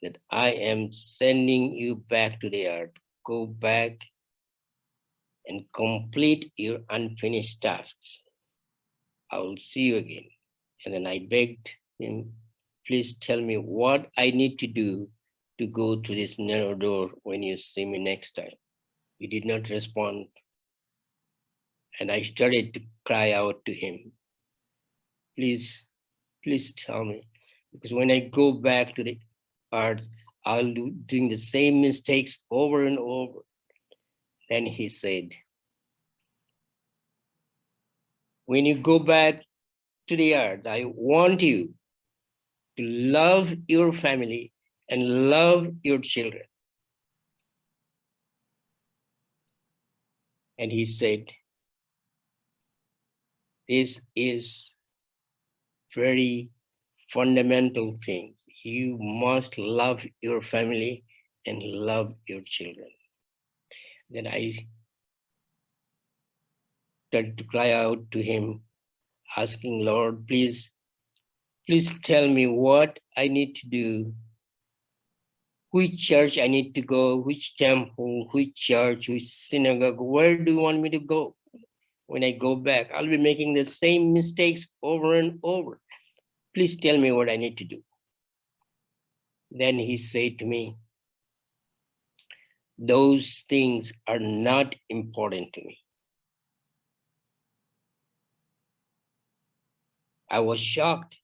that 0.01 0.17
I 0.29 0.50
am 0.50 0.91
sending 0.91 1.74
you 1.74 1.96
back 2.10 2.41
to 2.41 2.50
the 2.50 2.67
earth. 2.67 2.98
Go 3.25 3.46
back 3.46 4.00
and 5.46 5.65
complete 5.74 6.51
your 6.58 6.79
unfinished 6.89 7.62
tasks. 7.62 8.22
I 9.32 9.38
will 9.38 9.58
see 9.58 9.82
you 9.82 9.98
again. 9.98 10.25
And 10.86 10.93
then 10.93 11.08
I 11.08 11.27
begged 11.29 11.70
him, 12.00 12.34
please 12.88 13.15
tell 13.20 13.39
me 13.39 13.58
what 13.58 14.08
I 14.17 14.32
need 14.32 14.60
to 14.60 14.67
do 14.67 15.10
to 15.60 15.67
go 15.67 16.01
through 16.01 16.15
this 16.15 16.38
narrow 16.39 16.74
door 16.74 17.12
when 17.24 17.43
you 17.43 17.58
see 17.58 17.86
me 17.86 18.00
next 18.00 18.34
time. 18.34 18.58
He 19.20 19.27
did 19.27 19.46
not 19.46 19.70
respond. 19.70 20.25
And 22.00 22.12
I 22.12 22.24
started 22.24 22.74
to 22.74 22.82
cry 23.05 23.32
out 23.32 23.63
to 23.65 23.74
him, 23.74 24.12
please, 25.35 25.85
please 26.43 26.73
tell 26.73 27.03
me. 27.03 27.27
Because 27.71 27.93
when 27.93 28.11
I 28.11 28.19
go 28.19 28.51
back 28.51 28.95
to 28.95 29.03
the 29.03 29.19
earth, 29.73 30.01
I'll 30.45 30.73
do 30.73 30.91
doing 31.05 31.29
the 31.29 31.37
same 31.37 31.81
mistakes 31.81 32.37
over 32.51 32.85
and 32.85 32.99
over. 32.99 33.39
Then 34.49 34.65
he 34.65 34.89
said, 34.89 35.29
when 38.45 38.65
you 38.65 38.75
go 38.75 38.99
back 38.99 39.43
to 40.07 40.17
the 40.17 40.35
earth, 40.35 40.67
I 40.67 40.83
want 40.85 41.41
you 41.41 41.73
to 42.77 42.83
love 42.83 43.53
your 43.67 43.93
family 43.93 44.51
and 44.89 45.29
love 45.29 45.67
your 45.81 45.99
children. 45.99 46.43
And 50.59 50.71
he 50.71 50.85
said, 50.85 51.29
this 53.67 53.99
is 54.15 54.71
very 55.95 56.50
fundamental 57.12 57.95
things. 58.05 58.43
You 58.63 58.97
must 59.00 59.57
love 59.57 60.03
your 60.21 60.41
family 60.41 61.03
and 61.45 61.62
love 61.62 62.13
your 62.27 62.41
children. 62.41 62.89
Then 64.09 64.27
I 64.27 64.53
started 67.09 67.38
to 67.38 67.43
cry 67.43 67.71
out 67.71 68.09
to 68.12 68.21
him, 68.21 68.62
asking, 69.38 69.85
Lord, 69.85 70.27
please, 70.27 70.71
please 71.67 71.91
tell 72.03 72.27
me 72.27 72.47
what 72.47 73.00
I 73.17 73.27
need 73.27 73.55
to 73.55 73.67
do, 73.67 74.13
which 75.71 75.97
church 75.97 76.38
I 76.38 76.47
need 76.47 76.73
to 76.75 76.81
go, 76.81 77.17
which 77.17 77.57
temple, 77.57 78.29
which 78.31 78.55
church, 78.55 79.09
which 79.09 79.23
synagogue, 79.23 80.00
where 80.00 80.38
do 80.38 80.51
you 80.51 80.59
want 80.59 80.81
me 80.81 80.89
to 80.89 81.00
go? 81.00 81.35
When 82.07 82.24
I 82.24 82.31
go 82.31 82.55
back, 82.55 82.91
I'll 82.93 83.07
be 83.07 83.17
making 83.17 83.53
the 83.53 83.65
same 83.65 84.13
mistakes 84.13 84.67
over 84.81 85.15
and 85.15 85.39
over. 85.43 85.79
Please 86.53 86.79
tell 86.79 86.98
me 86.98 87.12
what 87.12 87.29
I 87.29 87.38
need 87.38 87.57
to 87.60 87.63
do. 87.63 87.81
Then 89.51 89.77
he 89.77 89.98
said 89.98 90.39
to 90.39 90.45
me, 90.45 90.77
Those 92.77 93.43
things 93.50 93.93
are 94.07 94.19
not 94.19 94.75
important 94.89 95.53
to 95.53 95.62
me. 95.63 95.77
I 100.29 100.39
was 100.39 100.60
shocked 100.60 101.15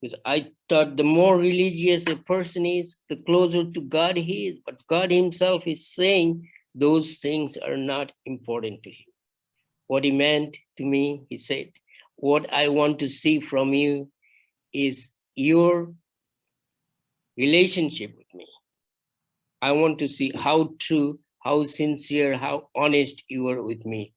because 0.00 0.18
I 0.24 0.48
thought 0.68 0.96
the 0.96 1.04
more 1.04 1.36
religious 1.36 2.06
a 2.06 2.16
person 2.16 2.64
is, 2.64 2.96
the 3.08 3.16
closer 3.16 3.70
to 3.70 3.80
God 3.82 4.16
he 4.16 4.48
is. 4.48 4.58
But 4.64 4.86
God 4.86 5.10
Himself 5.10 5.66
is 5.66 5.94
saying 5.94 6.48
those 6.74 7.16
things 7.16 7.56
are 7.58 7.76
not 7.76 8.12
important 8.24 8.82
to 8.82 8.90
Him. 8.90 9.09
What 9.90 10.04
He 10.04 10.12
meant 10.12 10.56
to 10.78 10.84
me, 10.84 11.24
He 11.28 11.36
said, 11.36 11.72
What 12.14 12.46
I 12.52 12.68
want 12.68 13.00
to 13.00 13.08
see 13.08 13.40
from 13.40 13.74
you 13.74 14.08
is 14.72 15.10
your 15.34 15.92
relationship 17.36 18.14
with 18.16 18.32
me. 18.32 18.46
I 19.60 19.72
want 19.72 19.98
to 19.98 20.06
see 20.06 20.30
how 20.32 20.74
true, 20.78 21.18
how 21.40 21.64
sincere, 21.64 22.36
how 22.36 22.68
honest 22.76 23.24
you 23.26 23.48
are 23.48 23.64
with 23.64 23.84
me 23.84 24.12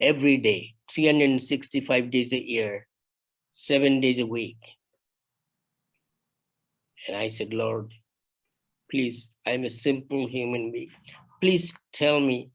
every 0.00 0.36
day, 0.36 0.74
365 0.92 2.12
days 2.12 2.32
a 2.32 2.40
year, 2.40 2.86
seven 3.50 3.98
days 3.98 4.20
a 4.20 4.26
week. 4.26 4.58
And 7.08 7.16
I 7.16 7.26
said, 7.26 7.52
Lord, 7.52 7.92
please, 8.92 9.28
I'm 9.44 9.64
a 9.64 9.70
simple 9.70 10.28
human 10.28 10.70
being. 10.70 10.90
Please 11.40 11.72
tell 11.92 12.20
me 12.20 12.52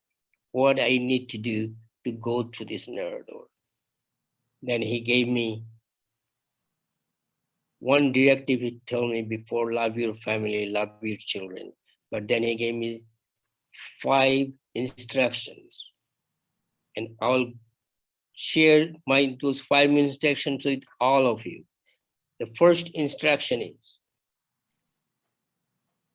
what 0.53 0.79
I 0.79 0.91
need 0.99 1.27
to 1.31 1.37
do 1.37 1.73
to 2.07 2.13
go 2.13 2.43
to 2.43 2.65
this 2.65 2.87
narrow 2.87 3.21
door. 3.29 3.45
Then 4.61 4.81
he 4.81 5.01
gave 5.01 5.27
me 5.27 5.65
one 7.79 8.11
directive 8.11 8.61
he 8.61 8.79
told 8.87 9.11
me 9.11 9.21
before 9.21 9.73
love 9.73 9.97
your 9.97 10.15
family, 10.15 10.67
love 10.67 10.89
your 11.01 11.17
children. 11.19 11.73
But 12.11 12.27
then 12.27 12.43
he 12.43 12.55
gave 12.55 12.75
me 12.75 13.03
five 14.01 14.47
instructions. 14.73 15.91
And 16.95 17.09
I'll 17.21 17.51
share 18.33 18.93
my 19.05 19.37
those 19.41 19.59
five 19.59 19.91
instructions 19.91 20.65
with 20.65 20.83
all 20.99 21.27
of 21.27 21.45
you. 21.45 21.63
The 22.39 22.47
first 22.57 22.89
instruction 22.93 23.61
is 23.61 23.97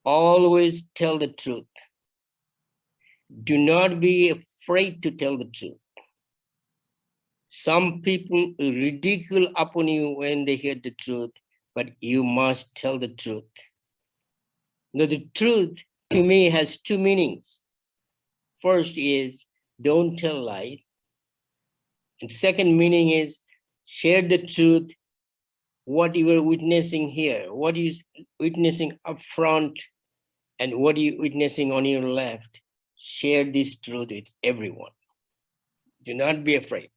always 0.05 0.85
tell 0.94 1.18
the 1.18 1.28
truth. 1.28 1.66
Do 3.44 3.59
not 3.59 4.00
be 4.00 4.31
afraid 4.31 5.02
to 5.05 5.11
tell 5.11 5.38
the 5.38 5.50
truth. 5.61 5.82
Some 7.55 8.01
people 8.01 8.55
ridicule 8.59 9.53
upon 9.57 9.87
you 9.87 10.12
when 10.17 10.47
they 10.47 10.57
hear 10.57 10.75
the 10.75 10.91
truth, 10.93 11.33
but 11.75 11.91
you 12.01 12.25
must 12.25 12.75
tell 12.75 12.99
the 12.99 13.09
truth. 13.09 13.45
Now, 14.95 15.05
the 15.05 15.29
truth 15.35 15.85
to 16.09 16.25
me 16.25 16.49
has 16.49 16.79
two 16.79 16.97
meanings. 16.97 17.61
First 18.62 18.97
is 18.97 19.45
don't 19.83 20.19
tell 20.19 20.43
lies. 20.43 20.79
And 22.23 22.33
second 22.33 22.79
meaning 22.79 23.11
is 23.11 23.41
share 23.85 24.27
the 24.27 24.47
truth, 24.47 24.91
what 25.85 26.15
you 26.15 26.31
are 26.31 26.43
witnessing 26.43 27.11
here, 27.11 27.53
what 27.53 27.77
you 27.77 27.93
witnessing 28.41 28.99
up 29.05 29.21
front, 29.21 29.79
and 30.59 30.79
what 30.79 30.97
you 30.97 31.19
witnessing 31.19 31.71
on 31.71 31.85
your 31.85 32.09
left. 32.09 32.62
Share 32.97 33.45
this 33.45 33.79
truth 33.79 34.09
with 34.09 34.25
everyone. 34.43 34.93
Do 36.03 36.15
not 36.15 36.45
be 36.45 36.55
afraid. 36.55 36.91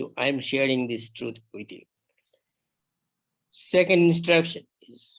So 0.00 0.14
I'm 0.16 0.40
sharing 0.40 0.88
this 0.88 1.10
truth 1.10 1.36
with 1.52 1.70
you. 1.70 1.82
Second 3.50 4.00
instruction 4.00 4.66
is 4.88 5.10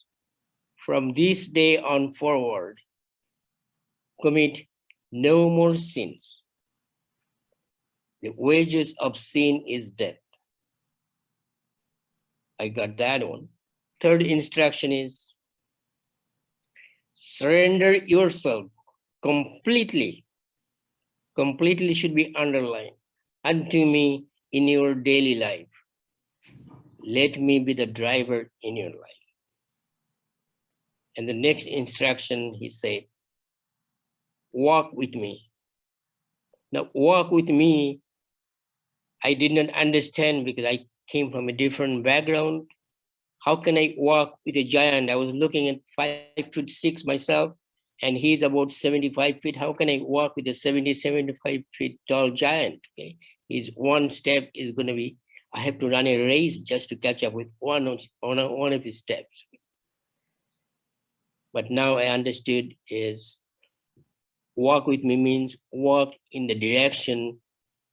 from 0.83 1.13
this 1.13 1.47
day 1.47 1.77
on 1.77 2.13
forward, 2.13 2.79
commit 4.23 4.61
no 5.11 5.51
more 5.51 5.75
sins. 5.75 6.41
The 8.23 8.33
wages 8.35 8.95
of 8.97 9.19
sin 9.19 9.65
is 9.67 9.91
death. 9.91 10.17
I 12.59 12.69
got 12.69 12.97
that 12.97 13.27
one. 13.27 13.49
Third 13.99 14.23
instruction 14.23 14.91
is 14.91 15.31
surrender 17.13 17.93
yourself 17.93 18.65
completely. 19.21 20.25
Completely 21.35 21.93
should 21.93 22.15
be 22.15 22.33
underlined 22.35 22.95
unto 23.45 23.77
me 23.77 24.25
in 24.51 24.67
your 24.67 24.93
daily 24.93 25.35
life. 25.35 25.67
Let 27.03 27.39
me 27.39 27.59
be 27.59 27.73
the 27.73 27.85
driver 27.85 28.49
in 28.61 28.75
your 28.75 28.91
life. 28.91 29.21
And 31.17 31.27
the 31.27 31.33
next 31.33 31.65
instruction, 31.65 32.53
he 32.53 32.69
said, 32.69 33.03
walk 34.51 34.91
with 34.93 35.13
me. 35.13 35.49
Now, 36.71 36.89
walk 36.93 37.31
with 37.31 37.49
me, 37.49 37.99
I 39.23 39.33
did 39.33 39.51
not 39.51 39.69
understand 39.75 40.45
because 40.45 40.65
I 40.65 40.85
came 41.07 41.31
from 41.31 41.49
a 41.49 41.53
different 41.53 42.03
background. 42.03 42.67
How 43.39 43.55
can 43.55 43.77
I 43.77 43.95
walk 43.97 44.37
with 44.45 44.55
a 44.55 44.63
giant? 44.63 45.09
I 45.09 45.15
was 45.15 45.31
looking 45.31 45.67
at 45.67 45.79
five 45.95 46.53
foot 46.53 46.69
six 46.69 47.03
myself, 47.03 47.53
and 48.01 48.15
he's 48.15 48.41
about 48.41 48.71
75 48.71 49.41
feet. 49.41 49.57
How 49.57 49.73
can 49.73 49.89
I 49.89 49.99
walk 50.01 50.35
with 50.35 50.47
a 50.47 50.53
70, 50.53 50.93
75 50.93 51.61
feet 51.73 51.99
tall 52.07 52.31
giant? 52.31 52.79
Okay. 52.97 53.17
His 53.51 53.71
one 53.75 54.09
step 54.09 54.49
is 54.53 54.71
going 54.71 54.87
to 54.87 54.93
be 54.93 55.17
I 55.53 55.59
have 55.59 55.79
to 55.79 55.89
run 55.89 56.07
a 56.07 56.17
race 56.17 56.59
just 56.59 56.89
to 56.89 56.95
catch 56.95 57.23
up 57.23 57.33
with 57.33 57.47
one 57.59 57.87
of, 57.87 58.01
one 58.21 58.73
of 58.73 58.83
his 58.83 58.99
steps. 58.99 59.45
But 61.53 61.69
now 61.69 61.97
I 61.97 62.05
understood 62.05 62.73
is 62.87 63.35
walk 64.55 64.87
with 64.87 65.03
me 65.03 65.17
means 65.17 65.57
walk 65.71 66.13
in 66.31 66.47
the 66.47 66.55
direction 66.55 67.39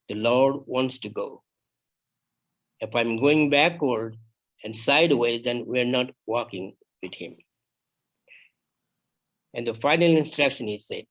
the 0.09 0.15
Lord 0.15 0.63
wants 0.67 0.99
to 1.01 1.09
go. 1.09 1.43
If 2.81 2.95
I'm 2.95 3.17
going 3.19 3.51
backward 3.51 4.17
and 4.63 4.77
sideways, 4.77 5.43
then 5.43 5.65
we're 5.67 5.85
not 5.85 6.11
walking 6.27 6.77
with 7.03 7.15
him. 7.15 7.37
And 9.53 9.67
the 9.67 9.75
final 9.75 10.17
instruction 10.17 10.69
he 10.69 10.79
said, 10.79 11.07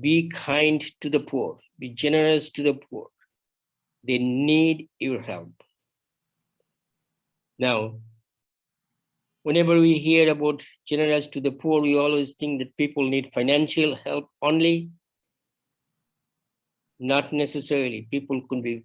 be 0.00 0.30
kind 0.30 0.82
to 1.02 1.10
the 1.10 1.20
poor, 1.20 1.58
be 1.78 1.90
generous 1.90 2.50
to 2.52 2.62
the 2.62 2.74
poor, 2.74 3.08
they 4.06 4.18
need 4.18 4.88
your 4.98 5.20
help. 5.20 5.52
Now, 7.58 7.96
whenever 9.42 9.78
we 9.78 9.98
hear 9.98 10.30
about 10.30 10.64
generous 10.86 11.26
to 11.28 11.40
the 11.40 11.52
poor, 11.52 11.80
we 11.80 11.96
always 11.96 12.34
think 12.34 12.60
that 12.60 12.76
people 12.76 13.08
need 13.08 13.32
financial 13.32 13.94
help 13.96 14.28
only. 14.42 14.90
Not 16.98 17.32
necessarily. 17.32 18.08
People 18.10 18.42
could 18.48 18.62
be 18.62 18.84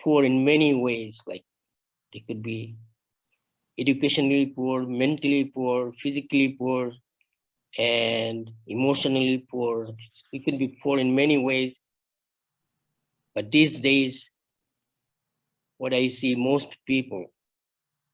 poor 0.00 0.24
in 0.24 0.44
many 0.44 0.74
ways, 0.74 1.20
like 1.26 1.44
they 2.12 2.20
could 2.26 2.42
be 2.42 2.76
educationally 3.78 4.46
poor, 4.46 4.82
mentally 4.82 5.46
poor, 5.46 5.92
physically 5.92 6.50
poor, 6.50 6.92
and 7.76 8.50
emotionally 8.66 9.46
poor. 9.50 9.88
We 10.32 10.40
could 10.40 10.58
be 10.58 10.78
poor 10.82 10.98
in 10.98 11.14
many 11.14 11.38
ways. 11.38 11.76
But 13.34 13.50
these 13.50 13.80
days, 13.80 14.28
what 15.78 15.92
I 15.92 16.08
see 16.08 16.34
most 16.34 16.78
people 16.86 17.26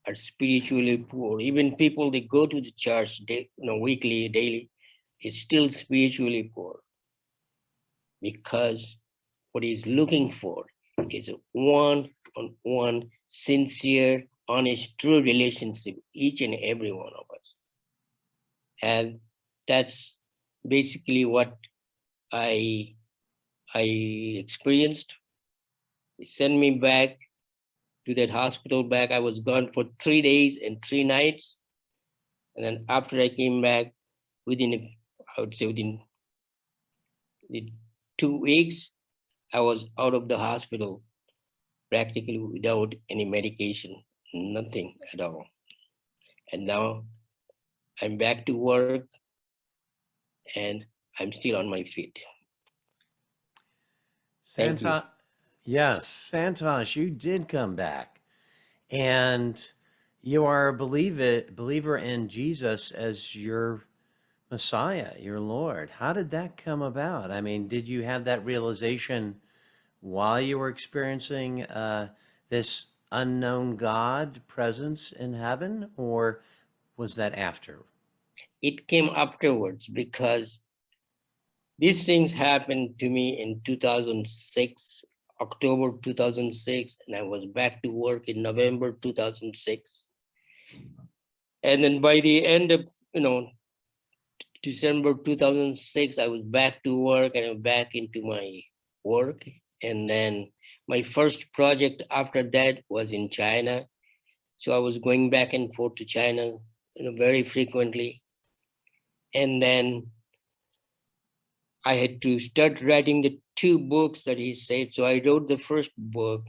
are 0.06 0.14
spiritually 0.14 0.96
poor. 0.96 1.40
Even 1.40 1.76
people 1.76 2.10
that 2.10 2.28
go 2.28 2.46
to 2.46 2.60
the 2.60 2.72
church, 2.72 3.18
day, 3.26 3.50
you 3.56 3.66
know, 3.66 3.78
weekly, 3.78 4.28
daily, 4.28 4.70
is 5.22 5.40
still 5.40 5.68
spiritually 5.70 6.50
poor 6.54 6.80
because 8.22 8.96
what 9.52 9.64
he's 9.64 9.86
looking 9.86 10.30
for 10.30 10.64
is 11.10 11.28
a 11.28 11.34
one-on-one, 11.52 13.10
sincere, 13.28 14.24
honest, 14.48 14.98
true 14.98 15.22
relationship, 15.22 15.96
each 16.14 16.40
and 16.40 16.54
every 16.62 16.92
one 16.92 17.12
of 17.18 17.26
us. 17.30 17.54
And 18.82 19.20
that's 19.68 20.16
basically 20.66 21.24
what 21.24 21.56
I 22.32 22.94
I 23.74 23.82
experienced. 24.38 25.14
They 26.18 26.26
sent 26.26 26.56
me 26.56 26.78
back 26.78 27.18
to 28.06 28.14
that 28.14 28.30
hospital 28.30 28.82
back. 28.82 29.10
I 29.10 29.20
was 29.20 29.40
gone 29.40 29.70
for 29.72 29.84
three 30.00 30.22
days 30.22 30.58
and 30.64 30.84
three 30.84 31.04
nights. 31.04 31.56
And 32.56 32.64
then 32.64 32.84
after 32.88 33.20
I 33.20 33.28
came 33.28 33.62
back, 33.62 33.92
within, 34.46 34.90
I 35.36 35.40
would 35.40 35.54
say 35.54 35.66
within 35.66 36.00
the 37.48 37.72
two 38.18 38.36
weeks, 38.36 38.90
I 39.52 39.60
was 39.60 39.86
out 39.98 40.14
of 40.14 40.28
the 40.28 40.38
hospital 40.38 41.02
practically 41.90 42.38
without 42.38 42.94
any 43.08 43.24
medication, 43.24 44.02
nothing 44.32 44.94
at 45.12 45.20
all. 45.20 45.44
And 46.52 46.66
now 46.66 47.04
I'm 48.02 48.16
back 48.16 48.46
to 48.46 48.52
work 48.52 49.06
and 50.56 50.84
I'm 51.18 51.32
still 51.32 51.56
on 51.56 51.68
my 51.68 51.84
feet. 51.84 52.18
Santa, 54.50 55.06
yes, 55.62 56.06
Santosh, 56.06 56.96
you 56.96 57.08
did 57.08 57.46
come 57.46 57.76
back, 57.76 58.20
and 58.90 59.64
you 60.22 60.44
are 60.44 60.66
a 60.66 60.76
believer 60.76 61.44
believer 61.54 61.96
in 61.96 62.28
Jesus 62.28 62.90
as 62.90 63.36
your 63.36 63.84
Messiah, 64.50 65.12
your 65.20 65.38
Lord. 65.38 65.88
How 65.88 66.12
did 66.12 66.32
that 66.32 66.56
come 66.56 66.82
about? 66.82 67.30
I 67.30 67.40
mean, 67.40 67.68
did 67.68 67.86
you 67.86 68.02
have 68.02 68.24
that 68.24 68.44
realization 68.44 69.40
while 70.00 70.40
you 70.40 70.58
were 70.58 70.68
experiencing 70.68 71.62
uh, 71.66 72.08
this 72.48 72.86
unknown 73.12 73.76
God 73.76 74.40
presence 74.48 75.12
in 75.12 75.32
heaven, 75.32 75.92
or 75.96 76.42
was 76.96 77.14
that 77.14 77.38
after? 77.38 77.84
It 78.62 78.88
came 78.88 79.10
afterwards 79.14 79.86
because 79.86 80.60
these 81.80 82.04
things 82.04 82.32
happened 82.32 82.98
to 82.98 83.08
me 83.08 83.40
in 83.40 83.62
2006, 83.64 85.04
October 85.40 85.96
2006, 86.02 86.98
and 87.06 87.16
I 87.16 87.22
was 87.22 87.46
back 87.46 87.82
to 87.82 87.88
work 87.88 88.28
in 88.28 88.42
November 88.42 88.92
2006. 88.92 90.02
And 91.62 91.82
then 91.82 92.02
by 92.02 92.20
the 92.20 92.44
end 92.44 92.70
of, 92.70 92.86
you 93.14 93.22
know, 93.22 93.48
December 94.62 95.14
2006, 95.14 96.18
I 96.18 96.26
was 96.26 96.42
back 96.42 96.82
to 96.84 97.00
work 97.00 97.34
and 97.34 97.62
back 97.62 97.94
into 97.94 98.22
my 98.22 98.60
work. 99.02 99.48
And 99.82 100.08
then 100.08 100.52
my 100.86 101.00
first 101.00 101.50
project 101.54 102.02
after 102.10 102.42
that 102.42 102.82
was 102.90 103.12
in 103.12 103.30
China. 103.30 103.86
So 104.58 104.76
I 104.76 104.78
was 104.80 104.98
going 104.98 105.30
back 105.30 105.54
and 105.54 105.74
forth 105.74 105.94
to 105.94 106.04
China, 106.04 106.58
you 106.94 107.04
know, 107.04 107.16
very 107.16 107.42
frequently. 107.42 108.22
And 109.32 109.62
then 109.62 110.10
I 111.84 111.94
had 111.94 112.20
to 112.22 112.38
start 112.38 112.82
writing 112.82 113.22
the 113.22 113.38
two 113.56 113.78
books 113.78 114.22
that 114.26 114.38
he 114.38 114.54
said. 114.54 114.92
So 114.92 115.04
I 115.04 115.22
wrote 115.24 115.48
the 115.48 115.56
first 115.56 115.90
book 115.96 116.44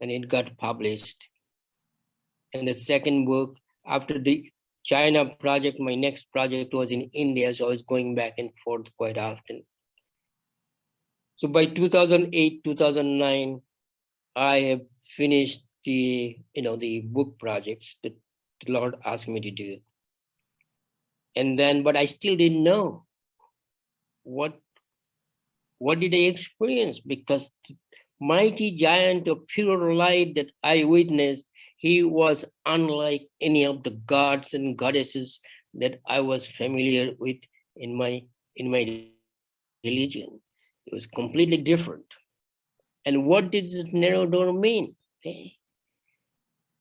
and 0.00 0.10
it 0.10 0.28
got 0.28 0.56
published. 0.56 1.22
And 2.54 2.68
the 2.68 2.74
second 2.74 3.26
book, 3.26 3.56
after 3.86 4.18
the 4.18 4.50
China 4.84 5.26
project, 5.26 5.80
my 5.80 5.94
next 5.94 6.30
project 6.32 6.72
was 6.72 6.90
in 6.90 7.10
India. 7.12 7.52
So 7.54 7.66
I 7.66 7.70
was 7.70 7.82
going 7.82 8.14
back 8.14 8.34
and 8.38 8.50
forth 8.64 8.86
quite 8.96 9.18
often. 9.18 9.64
So 11.36 11.48
by 11.48 11.66
2008, 11.66 12.64
2009, 12.64 13.60
I 14.36 14.56
have 14.60 14.82
finished 15.16 15.64
the, 15.84 16.38
you 16.54 16.62
know, 16.62 16.76
the 16.76 17.00
book 17.00 17.38
projects 17.38 17.96
that 18.02 18.16
the 18.64 18.72
Lord 18.72 18.94
asked 19.04 19.26
me 19.26 19.40
to 19.40 19.50
do. 19.50 19.78
And 21.34 21.58
then, 21.58 21.82
but 21.82 21.96
I 21.96 22.04
still 22.04 22.36
didn't 22.36 22.62
know 22.62 23.06
what 24.22 24.54
what 25.78 25.98
did 25.98 26.14
I 26.14 26.28
experience? 26.28 27.00
Because 27.00 27.50
mighty 28.20 28.76
giant 28.76 29.28
of 29.28 29.46
pure 29.46 29.94
light 29.94 30.34
that 30.34 30.50
I 30.62 30.84
witnessed, 30.84 31.46
he 31.78 32.02
was 32.02 32.44
unlike 32.66 33.28
any 33.40 33.64
of 33.64 33.82
the 33.82 33.90
gods 33.90 34.52
and 34.52 34.76
goddesses 34.76 35.40
that 35.74 36.00
I 36.06 36.20
was 36.20 36.46
familiar 36.46 37.12
with 37.18 37.38
in 37.76 37.96
my 37.96 38.22
in 38.56 38.70
my 38.70 39.06
religion. 39.82 40.40
It 40.86 40.94
was 40.94 41.06
completely 41.06 41.56
different. 41.56 42.04
And 43.06 43.24
what 43.24 43.50
did 43.50 43.64
this 43.64 43.92
narrow 43.92 44.26
door 44.26 44.52
mean? 44.52 44.94
Eh? 45.24 45.48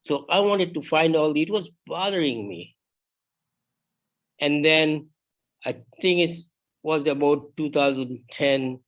So 0.07 0.25
I 0.29 0.41
wanted 0.41 0.73
to 0.73 0.81
find 0.81 1.15
out. 1.15 1.37
It 1.37 1.49
was 1.49 1.69
bothering 1.87 2.47
me. 2.47 2.75
And 4.41 4.65
then 4.65 5.09
I 5.65 5.73
think 6.01 6.29
it 6.29 6.31
was 6.83 7.07
about 7.07 7.55
2010, 7.57 8.79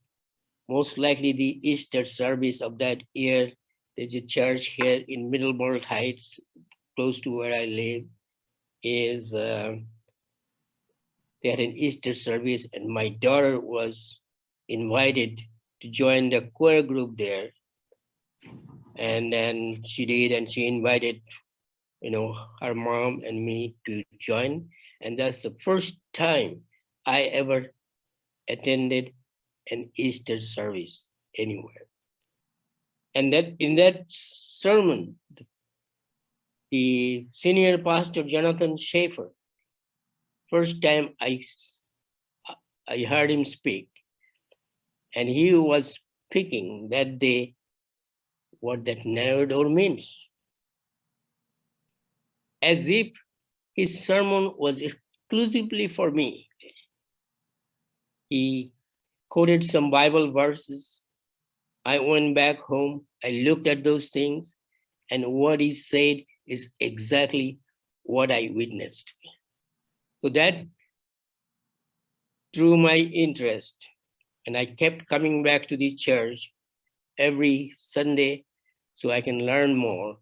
most 0.68 0.98
likely 0.98 1.32
the 1.32 1.60
Easter 1.68 2.04
service 2.04 2.60
of 2.60 2.78
that 2.78 3.02
year. 3.12 3.52
There's 3.96 4.14
a 4.14 4.20
church 4.20 4.66
here 4.78 5.04
in 5.06 5.30
Middleburg 5.30 5.84
Heights, 5.84 6.40
close 6.96 7.20
to 7.20 7.36
where 7.36 7.54
I 7.54 7.66
live. 7.66 8.04
Is 8.82 9.32
uh, 9.32 9.76
they 11.42 11.50
had 11.50 11.60
an 11.60 11.76
Easter 11.76 12.14
service, 12.14 12.66
and 12.72 12.88
my 12.88 13.10
daughter 13.10 13.60
was 13.60 14.20
invited 14.68 15.40
to 15.80 15.88
join 15.88 16.30
the 16.30 16.50
choir 16.54 16.82
group 16.82 17.18
there. 17.18 17.50
And 18.96 19.32
then 19.32 19.82
she 19.84 20.06
did, 20.06 20.32
and 20.32 20.50
she 20.50 20.66
invited, 20.66 21.20
you 22.00 22.10
know, 22.10 22.36
her 22.60 22.74
mom 22.74 23.22
and 23.26 23.44
me 23.44 23.76
to 23.86 24.02
join. 24.18 24.68
And 25.00 25.18
that's 25.18 25.40
the 25.40 25.54
first 25.60 25.98
time 26.12 26.62
I 27.06 27.22
ever 27.22 27.72
attended 28.48 29.12
an 29.70 29.90
Easter 29.96 30.40
service 30.40 31.06
anywhere. 31.38 31.86
And 33.14 33.32
that 33.32 33.54
in 33.58 33.76
that 33.76 34.04
sermon, 34.08 35.18
the- 36.70 37.26
senior 37.32 37.78
pastor 37.78 38.22
Jonathan 38.22 38.76
Schaefer, 38.76 39.30
first 40.50 40.80
time 40.82 41.14
I, 41.20 41.42
I 42.88 43.04
heard 43.04 43.30
him 43.30 43.44
speak, 43.44 43.88
and 45.14 45.28
he 45.28 45.54
was 45.54 46.00
speaking 46.30 46.88
that 46.90 47.18
day 47.18 47.54
what 48.60 48.84
that 48.86 49.04
narrow 49.04 49.44
door 49.44 49.68
means. 49.68 50.28
As 52.62 52.88
if 52.88 53.08
his 53.74 54.04
sermon 54.04 54.52
was 54.56 54.80
exclusively 54.80 55.88
for 55.88 56.10
me. 56.10 56.48
He 58.32 58.72
quoted 59.28 59.62
some 59.62 59.90
Bible 59.90 60.32
verses. 60.32 61.02
I 61.84 61.98
went 61.98 62.34
back 62.34 62.60
home, 62.60 63.04
I 63.22 63.42
looked 63.44 63.66
at 63.66 63.84
those 63.84 64.08
things, 64.08 64.54
and 65.10 65.34
what 65.34 65.60
he 65.60 65.74
said 65.74 66.22
is 66.46 66.70
exactly 66.80 67.58
what 68.04 68.32
I 68.32 68.48
witnessed. 68.54 69.12
So 70.20 70.30
that 70.30 70.64
drew 72.54 72.78
my 72.78 72.96
interest, 72.96 73.86
and 74.46 74.56
I 74.56 74.64
kept 74.64 75.10
coming 75.10 75.42
back 75.42 75.68
to 75.68 75.76
this 75.76 75.92
church 75.92 76.50
every 77.18 77.74
Sunday 77.78 78.46
so 78.94 79.10
I 79.10 79.20
can 79.20 79.44
learn 79.44 79.76
more. 79.76 80.16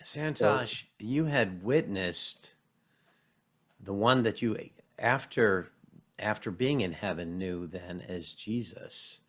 Santosh, 0.00 0.84
you 1.00 1.24
had 1.24 1.64
witnessed 1.64 2.54
the 3.82 3.92
one 3.92 4.22
that 4.22 4.42
you 4.42 4.56
after 4.96 5.72
after 6.18 6.50
being 6.50 6.80
in 6.80 6.92
heaven 6.92 7.38
knew 7.38 7.66
then 7.66 8.02
as 8.08 8.32
Jesus, 8.32 9.20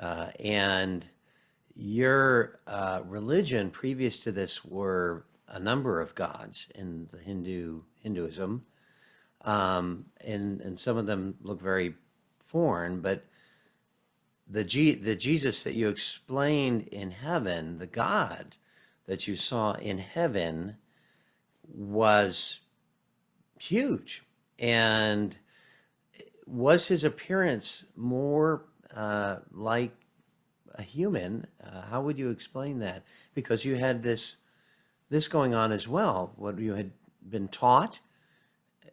uh, 0.00 0.28
and 0.40 1.06
your 1.74 2.60
uh, 2.66 3.00
religion 3.06 3.70
previous 3.70 4.18
to 4.18 4.32
this 4.32 4.64
were 4.64 5.24
a 5.48 5.58
number 5.58 6.00
of 6.00 6.14
gods 6.14 6.68
in 6.74 7.06
the 7.10 7.18
Hindu 7.18 7.82
Hinduism, 8.02 8.64
um, 9.42 10.06
and 10.24 10.60
and 10.60 10.78
some 10.78 10.96
of 10.96 11.06
them 11.06 11.34
look 11.42 11.60
very 11.60 11.94
foreign, 12.40 13.00
but 13.00 13.24
the 14.48 14.64
G, 14.64 14.94
the 14.94 15.16
Jesus 15.16 15.62
that 15.62 15.74
you 15.74 15.88
explained 15.88 16.88
in 16.88 17.10
heaven, 17.10 17.78
the 17.78 17.86
God 17.86 18.56
that 19.06 19.26
you 19.26 19.36
saw 19.36 19.72
in 19.72 19.98
heaven 19.98 20.76
was 21.66 22.60
huge. 23.58 24.22
And 24.58 25.36
was 26.46 26.86
his 26.86 27.04
appearance 27.04 27.84
more 27.96 28.64
uh, 28.94 29.36
like 29.50 29.92
a 30.74 30.82
human? 30.82 31.46
Uh, 31.62 31.82
how 31.82 32.02
would 32.02 32.18
you 32.18 32.30
explain 32.30 32.78
that? 32.80 33.04
Because 33.34 33.64
you 33.64 33.76
had 33.76 34.02
this 34.02 34.36
this 35.10 35.28
going 35.28 35.54
on 35.54 35.72
as 35.72 35.86
well, 35.86 36.32
what 36.36 36.58
you 36.58 36.74
had 36.74 36.90
been 37.28 37.46
taught 37.48 38.00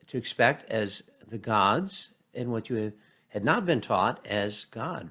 to 0.07 0.17
expect 0.17 0.69
as 0.69 1.03
the 1.27 1.37
gods 1.37 2.11
and 2.33 2.51
what 2.51 2.69
you 2.69 2.91
had 3.29 3.45
not 3.45 3.65
been 3.65 3.79
taught 3.79 4.25
as 4.27 4.65
God. 4.65 5.09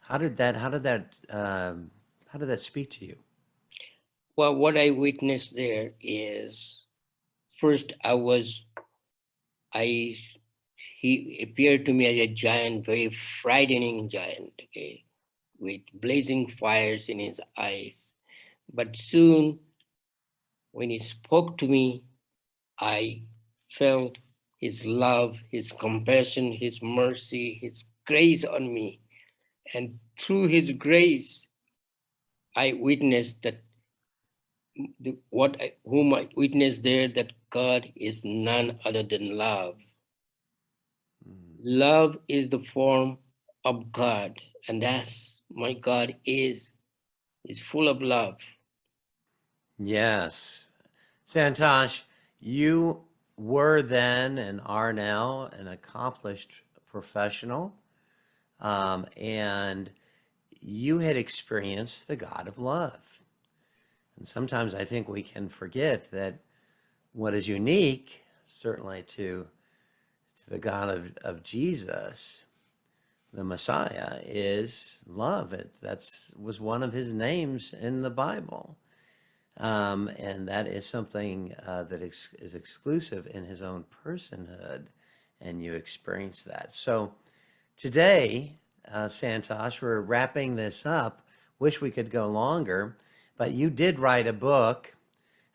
How 0.00 0.16
did 0.16 0.38
that? 0.38 0.56
How 0.56 0.70
did 0.70 0.84
that? 0.84 1.12
Um, 1.28 1.90
how 2.28 2.38
did 2.38 2.48
that 2.48 2.62
speak 2.62 2.90
to 2.92 3.04
you? 3.04 3.16
Well, 4.36 4.54
what 4.54 4.78
I 4.78 4.90
witnessed 4.90 5.54
there 5.54 5.90
is 6.00 6.82
first 7.58 7.92
I 8.02 8.14
was, 8.14 8.64
I 9.74 10.14
he 11.00 11.40
appeared 11.42 11.86
to 11.86 11.92
me 11.92 12.06
as 12.06 12.16
a 12.28 12.32
giant, 12.32 12.86
very 12.86 13.16
frightening 13.42 14.08
giant, 14.08 14.52
okay, 14.64 15.04
with 15.58 15.80
blazing 15.94 16.50
fires 16.58 17.08
in 17.08 17.18
his 17.18 17.40
eyes. 17.56 18.10
But 18.72 18.96
soon, 18.96 19.58
when 20.72 20.90
he 20.90 21.00
spoke 21.00 21.58
to 21.58 21.68
me, 21.68 22.04
I 22.78 23.22
felt 23.72 24.18
his 24.58 24.84
love, 24.84 25.36
his 25.50 25.72
compassion, 25.72 26.52
his 26.52 26.82
mercy, 26.82 27.58
his 27.60 27.84
grace 28.06 28.44
on 28.44 28.72
me. 28.72 29.00
And 29.74 29.98
through 30.18 30.48
his 30.48 30.72
grace, 30.72 31.46
I 32.56 32.72
witnessed 32.72 33.42
that 33.42 33.62
the, 35.00 35.16
what 35.30 35.60
I, 35.60 35.72
whom 35.84 36.14
I 36.14 36.28
witnessed 36.36 36.82
there 36.82 37.08
that 37.08 37.32
God 37.50 37.90
is 37.96 38.20
none 38.24 38.78
other 38.84 39.02
than 39.02 39.36
love. 39.36 39.76
Love 41.60 42.16
is 42.28 42.48
the 42.48 42.60
form 42.60 43.18
of 43.64 43.90
God, 43.92 44.38
and 44.68 44.82
that's 44.82 45.40
my 45.50 45.72
God 45.72 46.14
is 46.24 46.72
is 47.44 47.60
full 47.60 47.88
of 47.88 48.02
love. 48.02 48.36
Yes. 49.78 50.66
Santosh, 51.28 52.02
you 52.40 53.04
were 53.36 53.82
then 53.82 54.38
and 54.38 54.60
are 54.66 54.92
now 54.92 55.50
an 55.52 55.68
accomplished 55.68 56.52
professional, 56.90 57.74
um, 58.60 59.06
and 59.16 59.90
you 60.60 60.98
had 60.98 61.16
experienced 61.16 62.08
the 62.08 62.16
God 62.16 62.48
of 62.48 62.58
love. 62.58 63.20
And 64.16 64.26
sometimes 64.26 64.74
I 64.74 64.84
think 64.84 65.08
we 65.08 65.22
can 65.22 65.48
forget 65.48 66.10
that 66.10 66.40
what 67.12 67.34
is 67.34 67.46
unique, 67.46 68.22
certainly 68.46 69.02
to, 69.02 69.46
to 69.46 69.46
the 70.48 70.58
God 70.58 70.88
of, 70.88 71.16
of 71.22 71.42
Jesus, 71.42 72.44
the 73.32 73.44
Messiah, 73.44 74.20
is 74.24 75.00
love. 75.06 75.52
It 75.52 75.70
that's 75.80 76.32
was 76.38 76.60
one 76.60 76.82
of 76.82 76.92
his 76.92 77.12
names 77.12 77.74
in 77.78 78.02
the 78.02 78.10
Bible. 78.10 78.76
Um, 79.58 80.08
and 80.18 80.46
that 80.48 80.68
is 80.68 80.86
something 80.86 81.54
uh, 81.66 81.82
that 81.84 82.02
ex- 82.02 82.32
is 82.34 82.54
exclusive 82.54 83.26
in 83.32 83.44
his 83.44 83.60
own 83.60 83.84
personhood, 84.04 84.86
and 85.40 85.62
you 85.62 85.74
experience 85.74 86.44
that. 86.44 86.74
So 86.74 87.12
today, 87.76 88.58
uh, 88.90 89.06
Santosh, 89.06 89.82
we're 89.82 90.00
wrapping 90.00 90.54
this 90.54 90.86
up. 90.86 91.26
Wish 91.58 91.80
we 91.80 91.90
could 91.90 92.10
go 92.10 92.28
longer, 92.28 92.96
but 93.36 93.50
you 93.50 93.68
did 93.68 93.98
write 93.98 94.28
a 94.28 94.32
book. 94.32 94.94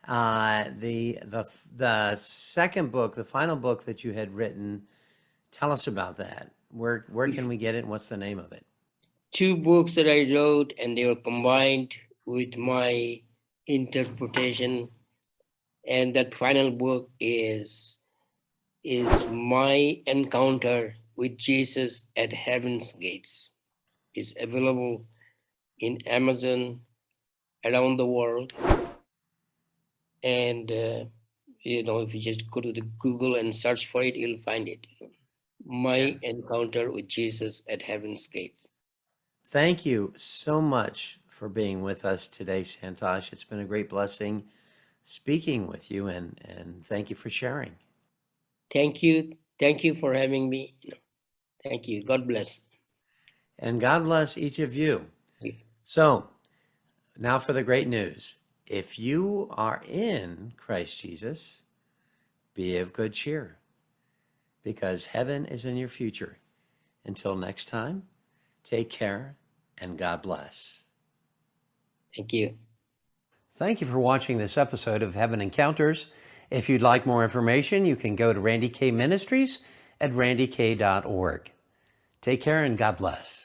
Uh, 0.06 0.64
the 0.78 1.18
the 1.24 1.48
the 1.76 2.16
second 2.16 2.92
book, 2.92 3.14
the 3.14 3.24
final 3.24 3.56
book 3.56 3.84
that 3.84 4.04
you 4.04 4.12
had 4.12 4.34
written. 4.34 4.82
Tell 5.50 5.72
us 5.72 5.86
about 5.86 6.16
that. 6.18 6.50
Where 6.70 7.06
where 7.08 7.28
can 7.30 7.48
we 7.48 7.56
get 7.56 7.74
it? 7.74 7.78
and 7.78 7.88
What's 7.88 8.08
the 8.08 8.16
name 8.16 8.38
of 8.38 8.52
it? 8.52 8.66
Two 9.32 9.56
books 9.56 9.92
that 9.92 10.08
I 10.10 10.32
wrote, 10.32 10.72
and 10.78 10.96
they 10.96 11.06
were 11.06 11.16
combined 11.16 11.94
with 12.26 12.56
my 12.56 13.20
interpretation 13.66 14.88
and 15.86 16.14
that 16.16 16.34
final 16.34 16.70
book 16.70 17.10
is 17.20 17.96
is 18.82 19.08
my 19.30 20.00
encounter 20.06 20.94
with 21.16 21.36
jesus 21.38 22.04
at 22.16 22.32
heaven's 22.32 22.92
gates 22.94 23.48
is 24.14 24.34
available 24.40 25.04
in 25.80 25.98
amazon 26.06 26.80
around 27.64 27.96
the 27.96 28.06
world 28.06 28.52
and 30.24 30.72
uh, 30.72 31.04
you 31.62 31.84
know 31.84 32.00
if 32.00 32.14
you 32.14 32.20
just 32.20 32.50
go 32.50 32.60
to 32.60 32.72
the 32.72 32.82
google 33.06 33.36
and 33.36 33.54
search 33.56 33.86
for 33.88 34.02
it 34.02 34.16
you'll 34.16 34.42
find 34.44 34.68
it 34.68 34.86
my 35.66 35.98
Yes. 35.98 36.18
encounter 36.22 36.90
with 36.92 37.08
jesus 37.08 37.62
at 37.68 37.82
heaven's 37.82 38.28
gates 38.28 38.68
Thank 39.46 39.86
you 39.86 40.12
so 40.16 40.60
much 40.60 41.20
for 41.28 41.48
being 41.48 41.82
with 41.82 42.04
us 42.04 42.26
today, 42.28 42.62
Santosh. 42.62 43.32
It's 43.32 43.44
been 43.44 43.60
a 43.60 43.64
great 43.64 43.88
blessing 43.88 44.44
speaking 45.04 45.66
with 45.68 45.90
you, 45.90 46.08
and, 46.08 46.40
and 46.44 46.84
thank 46.86 47.10
you 47.10 47.16
for 47.16 47.30
sharing. 47.30 47.76
thank 48.72 49.02
you 49.02 49.36
thank 49.60 49.84
you 49.84 49.94
for 49.94 50.14
having 50.14 50.48
me 50.50 50.74
thank 51.64 51.88
you 51.88 52.02
god 52.04 52.26
bless 52.28 52.62
And 53.58 53.80
God 53.80 54.04
bless 54.04 54.36
each 54.36 54.58
of 54.58 54.74
you. 54.74 55.06
So, 55.84 56.28
now 57.16 57.38
for 57.38 57.52
the 57.52 57.62
great 57.62 57.88
news. 57.88 58.36
If 58.66 58.98
you 58.98 59.48
are 59.50 59.82
in 59.86 60.52
Christ 60.56 60.98
Jesus, 61.00 61.62
be 62.54 62.78
of 62.78 62.92
good 62.92 63.12
cheer, 63.12 63.58
because 64.62 65.06
heaven 65.06 65.44
is 65.46 65.64
in 65.64 65.76
your 65.76 65.88
future. 65.88 66.38
Until 67.04 67.34
next 67.34 67.68
time, 67.68 68.04
take 68.62 68.88
care 68.88 69.36
and 69.78 69.98
God 69.98 70.22
bless. 70.22 70.84
thank 72.16 72.32
you 72.32 72.54
Thank 73.56 73.80
you 73.80 73.86
for 73.86 74.00
watching 74.00 74.38
this 74.38 74.58
episode 74.58 75.00
of 75.02 75.14
Heaven 75.14 75.40
Encounters. 75.40 76.06
If 76.50 76.68
you'd 76.68 76.82
like 76.82 77.06
more 77.06 77.22
information, 77.22 77.86
you 77.86 77.94
can 77.94 78.16
go 78.16 78.32
to 78.32 78.40
Randy 78.40 78.68
Kay 78.68 78.90
Ministries 78.90 79.60
at 80.00 80.12
randyk.org. 80.12 81.52
Take 82.20 82.42
care 82.42 82.64
and 82.64 82.76
God 82.76 82.96
bless. 82.96 83.43